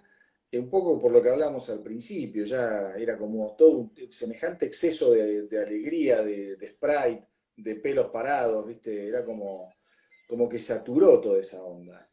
[0.51, 4.65] eh, un poco por lo que hablamos al principio, ya era como todo un semejante
[4.65, 9.07] exceso de, de alegría, de, de sprite, de pelos parados, ¿viste?
[9.07, 9.73] Era como,
[10.27, 12.09] como que saturó toda esa onda.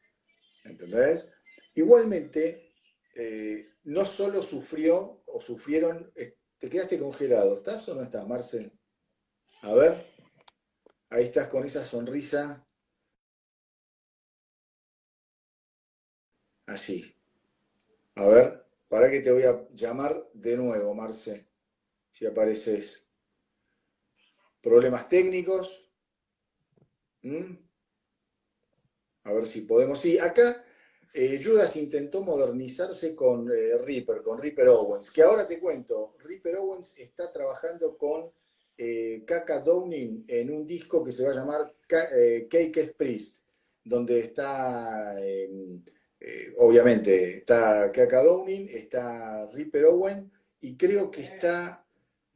[0.64, 1.28] ¿Entendés?
[1.74, 2.72] Igualmente,
[3.14, 6.12] eh, no solo sufrió o sufrieron,
[6.58, 8.72] te quedaste congelado, ¿estás o no estás, Marcel?
[9.62, 10.06] A ver,
[11.10, 12.66] ahí estás con esa sonrisa.
[16.66, 17.14] Así.
[18.16, 21.48] A ver, para que te voy a llamar de nuevo, Marce,
[22.10, 23.07] si apareces.
[24.68, 25.88] Problemas técnicos.
[27.22, 27.54] ¿Mm?
[29.24, 29.98] A ver si podemos.
[29.98, 30.62] Sí, acá
[31.14, 36.56] eh, Judas intentó modernizarse con eh, Reaper, con Reaper Owens, que ahora te cuento, Reaper
[36.56, 38.30] Owens está trabajando con
[38.76, 41.74] eh, Kaka Downing en un disco que se va a llamar
[42.14, 43.44] eh, Cake Priest,
[43.82, 45.50] donde está, eh,
[46.20, 51.87] eh, obviamente, está Kaka Downing, está Reaper Owen, y creo que está,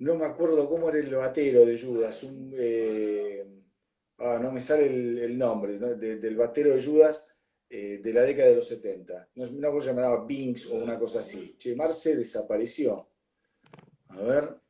[0.03, 2.21] no me acuerdo cómo era el batero de Judas,
[2.55, 3.47] eh,
[4.19, 5.95] ah, no me sale el, nombre, ¿no?
[5.95, 7.29] De- del batero de Judas
[7.71, 9.31] eh, de la década de los 70.
[9.37, 11.57] No, una cosa llamada Binks o una cosa así.
[11.57, 13.11] Che, Marce desapareció.
[14.09, 14.61] A ver,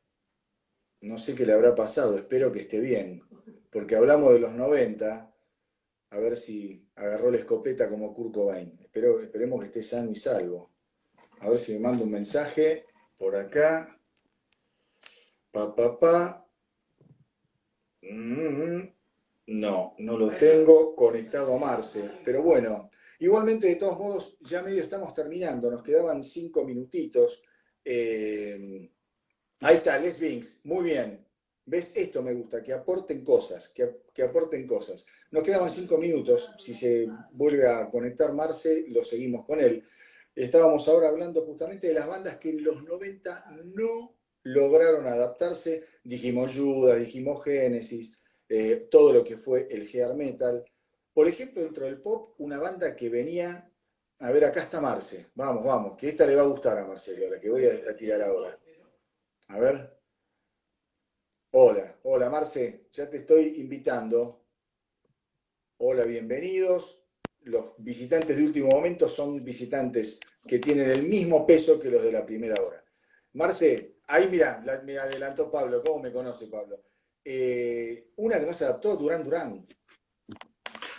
[1.01, 3.23] no sé qué le habrá pasado, espero que esté bien,
[3.71, 5.35] porque hablamos de los 90,
[6.11, 8.79] a ver si agarró la escopeta como Kurt Cobain.
[8.83, 10.71] Esperemos que esté sano y salvo.
[11.39, 12.85] A ver si me manda un mensaje
[13.17, 13.99] por acá.
[15.53, 16.15] Pa, pa, pa.
[18.01, 18.81] Mm,
[19.47, 22.89] No, no lo tengo conectado a Marce, pero bueno,
[23.19, 27.41] igualmente de todos modos, ya medio estamos terminando, nos quedaban cinco minutitos.
[27.85, 28.89] Eh,
[29.61, 31.25] Ahí está, Les Binks, muy bien.
[31.65, 31.93] ¿Ves?
[31.95, 35.05] Esto me gusta, que aporten cosas, que, que aporten cosas.
[35.31, 39.81] Nos quedaban cinco minutos, si se vuelve a conectar Marce, lo seguimos con él.
[40.35, 43.45] Estábamos ahora hablando justamente de las bandas que en los 90
[43.75, 45.85] no lograron adaptarse.
[46.03, 48.19] Dijimos Judas, dijimos Genesis,
[48.49, 50.63] eh, todo lo que fue el hair metal.
[51.13, 53.69] Por ejemplo, dentro del pop, una banda que venía...
[54.19, 55.31] A ver, acá está Marce.
[55.35, 58.21] Vamos, vamos, que esta le va a gustar a Marcelo, la que voy a tirar
[58.21, 58.57] ahora.
[59.49, 59.99] A ver.
[61.51, 64.43] Hola, hola Marce, ya te estoy invitando.
[65.77, 67.03] Hola, bienvenidos.
[67.41, 72.11] Los visitantes de último momento son visitantes que tienen el mismo peso que los de
[72.11, 72.83] la primera hora.
[73.33, 76.79] Marce, ahí mira, la- me adelantó Pablo, ¿cómo me conoce Pablo?
[77.25, 79.57] Eh, una que no se adaptó, Durán Durán.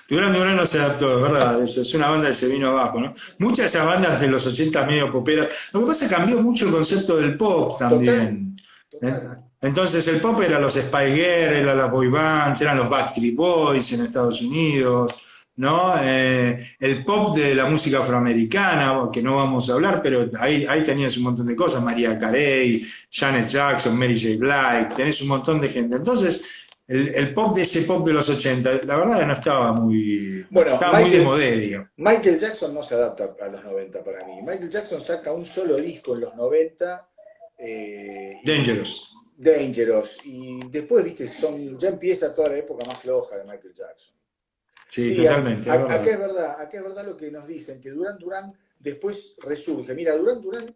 [0.08, 3.00] Durán Durán no se adaptó, es verdad, eso es una banda que se vino abajo,
[3.00, 3.12] ¿no?
[3.38, 5.68] Muchas de esas bandas de los 80 medio poperas.
[5.72, 8.56] Lo que pasa es que cambió mucho el concepto del pop también.
[8.90, 9.40] Total.
[9.62, 13.92] Entonces el pop era los Spice Girls, era las boy bands, eran los Backstreet Boys
[13.92, 15.14] en Estados Unidos,
[15.56, 15.94] ¿no?
[16.02, 20.82] Eh, el pop de la música afroamericana, que no vamos a hablar, pero ahí, ahí
[20.84, 24.36] tenías un montón de cosas, María Carey, Janet Jackson, Mary J.
[24.38, 25.96] Blige, tenés un montón de gente.
[25.96, 26.44] Entonces,
[26.86, 30.74] el, el pop de ese pop de los 80, la verdad no estaba muy, Bueno,
[30.74, 31.88] estaba muy de digamos.
[31.96, 34.42] Michael Jackson no se adapta a los 90 para mí.
[34.42, 37.08] Michael Jackson saca un solo disco en los 90.
[37.58, 39.10] eh, y- Dangerous.
[39.36, 40.18] Dangerous.
[40.24, 44.14] Y después, viste, son, ya empieza toda la época más floja de Michael Jackson.
[44.94, 45.68] Sí, Sí, totalmente.
[45.70, 46.00] a- a- verdad.
[46.00, 49.92] acá es verdad, acá es verdad lo que nos dicen, que Durán Durán después resurge.
[49.92, 50.72] Mira, Durán Durán,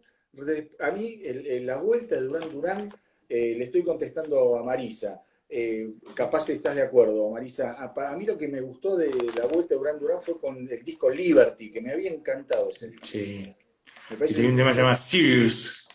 [0.79, 2.89] a mí el- el- la vuelta de Durán Durán,
[3.29, 5.21] eh, le estoy contestando a Marisa.
[5.47, 7.75] Eh, capaz estás de acuerdo, Marisa.
[7.81, 10.83] A, mí lo que me gustó de la vuelta de Durán Durán fue con el
[10.83, 13.05] disco Liberty, que me había encantado ese disco.
[13.05, 13.55] Sí.
[14.09, 15.87] Me Y parece tenía un tema que se llama Sirius.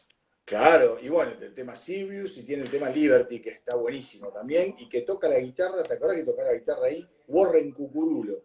[0.44, 4.74] Claro, y bueno, el tema Sirius y tiene el tema Liberty, que está buenísimo también,
[4.78, 7.08] y que toca la guitarra, ¿te acuerdas que tocaba la guitarra ahí?
[7.28, 8.44] Warren Cucurulo.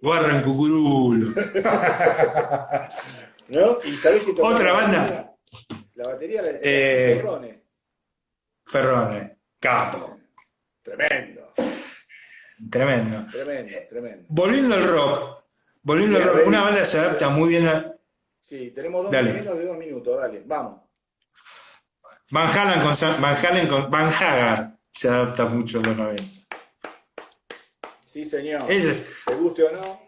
[0.00, 1.28] Guarran Cucurulo.
[3.48, 3.78] ¿No?
[3.84, 4.98] ¿Y sabés que tocaba Otra la banda.
[4.98, 5.36] batería?
[5.94, 7.62] La batería la Eh, Ferrone.
[8.66, 10.18] Ferrone, capo.
[10.82, 11.52] Tremendo,
[12.70, 13.26] Tremendo.
[13.30, 14.24] tremendo, tremendo.
[14.28, 15.44] Volviendo al rock.
[15.82, 16.46] Volviendo al rock.
[16.46, 17.94] Una banda se adapta muy bien a.
[18.40, 20.82] Sí, tenemos dos, menos de dos minutos, dale, vamos.
[22.34, 26.24] Van Halen con Van Halen con Van Hagar se adapta mucho a los 90.
[28.04, 28.62] Sí, señor.
[28.68, 29.06] Ese es.
[29.24, 30.00] ¿Te guste o no?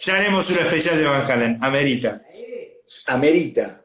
[0.00, 1.64] Ya haremos una especial de Van Halen.
[1.64, 2.20] Amerita.
[3.06, 3.82] Amerita.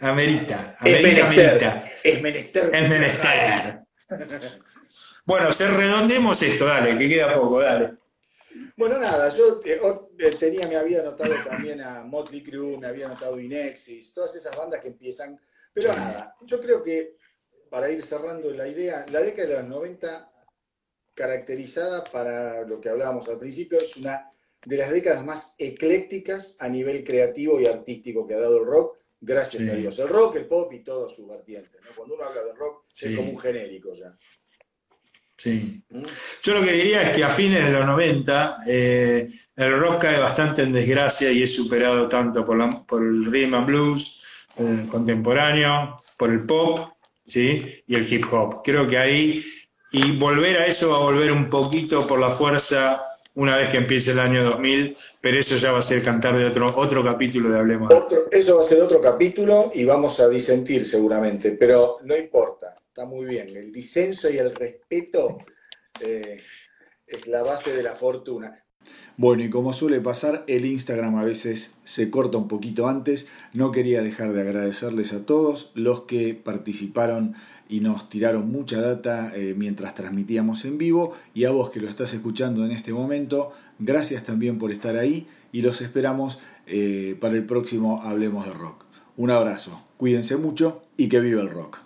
[0.00, 0.76] Amerita.
[0.84, 1.64] Es Amerita, menester.
[1.64, 1.90] amerita.
[2.04, 2.70] Es menester.
[2.74, 3.80] Es menester.
[5.24, 7.94] Bueno, se redondemos esto, dale, que queda poco, dale.
[8.76, 9.80] Bueno, nada, yo eh,
[10.20, 14.54] eh, tenía, me había anotado también a Motley Crue, me había anotado Inexis, todas esas
[14.54, 15.36] bandas que empiezan.
[15.76, 17.16] Pero nada, yo creo que
[17.68, 20.32] para ir cerrando la idea, la década de los 90,
[21.14, 24.24] caracterizada para lo que hablábamos al principio, es una
[24.64, 28.96] de las décadas más eclécticas a nivel creativo y artístico que ha dado el rock,
[29.20, 29.70] gracias Sí.
[29.70, 29.98] a Dios.
[29.98, 31.72] El rock, el pop y todas sus vertientes.
[31.84, 31.90] ¿no?
[31.94, 33.08] Cuando uno habla de rock, Sí.
[33.10, 34.16] es como un genérico ya.
[35.36, 35.82] Sí.
[35.90, 36.02] ¿Mm?
[36.42, 40.18] Yo lo que diría es que a fines de los 90 eh, el rock cae
[40.18, 44.22] bastante en desgracia y es superado tanto por, la- por el rhythm and blues
[44.90, 46.78] contemporáneo, por el pop,
[47.24, 47.82] ¿sí?
[47.86, 48.62] Y el hip hop.
[48.64, 49.44] Creo que ahí,
[49.92, 53.02] y volver a eso va a volver un poquito por la fuerza
[53.34, 56.46] una vez que empiece el año 2000, pero eso ya va a ser cantar de
[56.46, 57.92] otro, otro capítulo de Hablemos.
[57.92, 62.76] Otro- eso va a ser otro capítulo y vamos a disentir seguramente, pero no importa,
[62.88, 63.54] está muy bien.
[63.54, 65.36] El disenso y el respeto
[66.00, 66.40] eh,
[67.06, 68.64] es la base de la fortuna.
[69.18, 73.26] Bueno, y como suele pasar, el Instagram a veces se corta un poquito antes.
[73.54, 77.34] No quería dejar de agradecerles a todos los que participaron
[77.66, 81.14] y nos tiraron mucha data eh, mientras transmitíamos en vivo.
[81.32, 85.26] Y a vos que lo estás escuchando en este momento, gracias también por estar ahí
[85.50, 88.84] y los esperamos eh, para el próximo Hablemos de Rock.
[89.16, 91.85] Un abrazo, cuídense mucho y que viva el rock.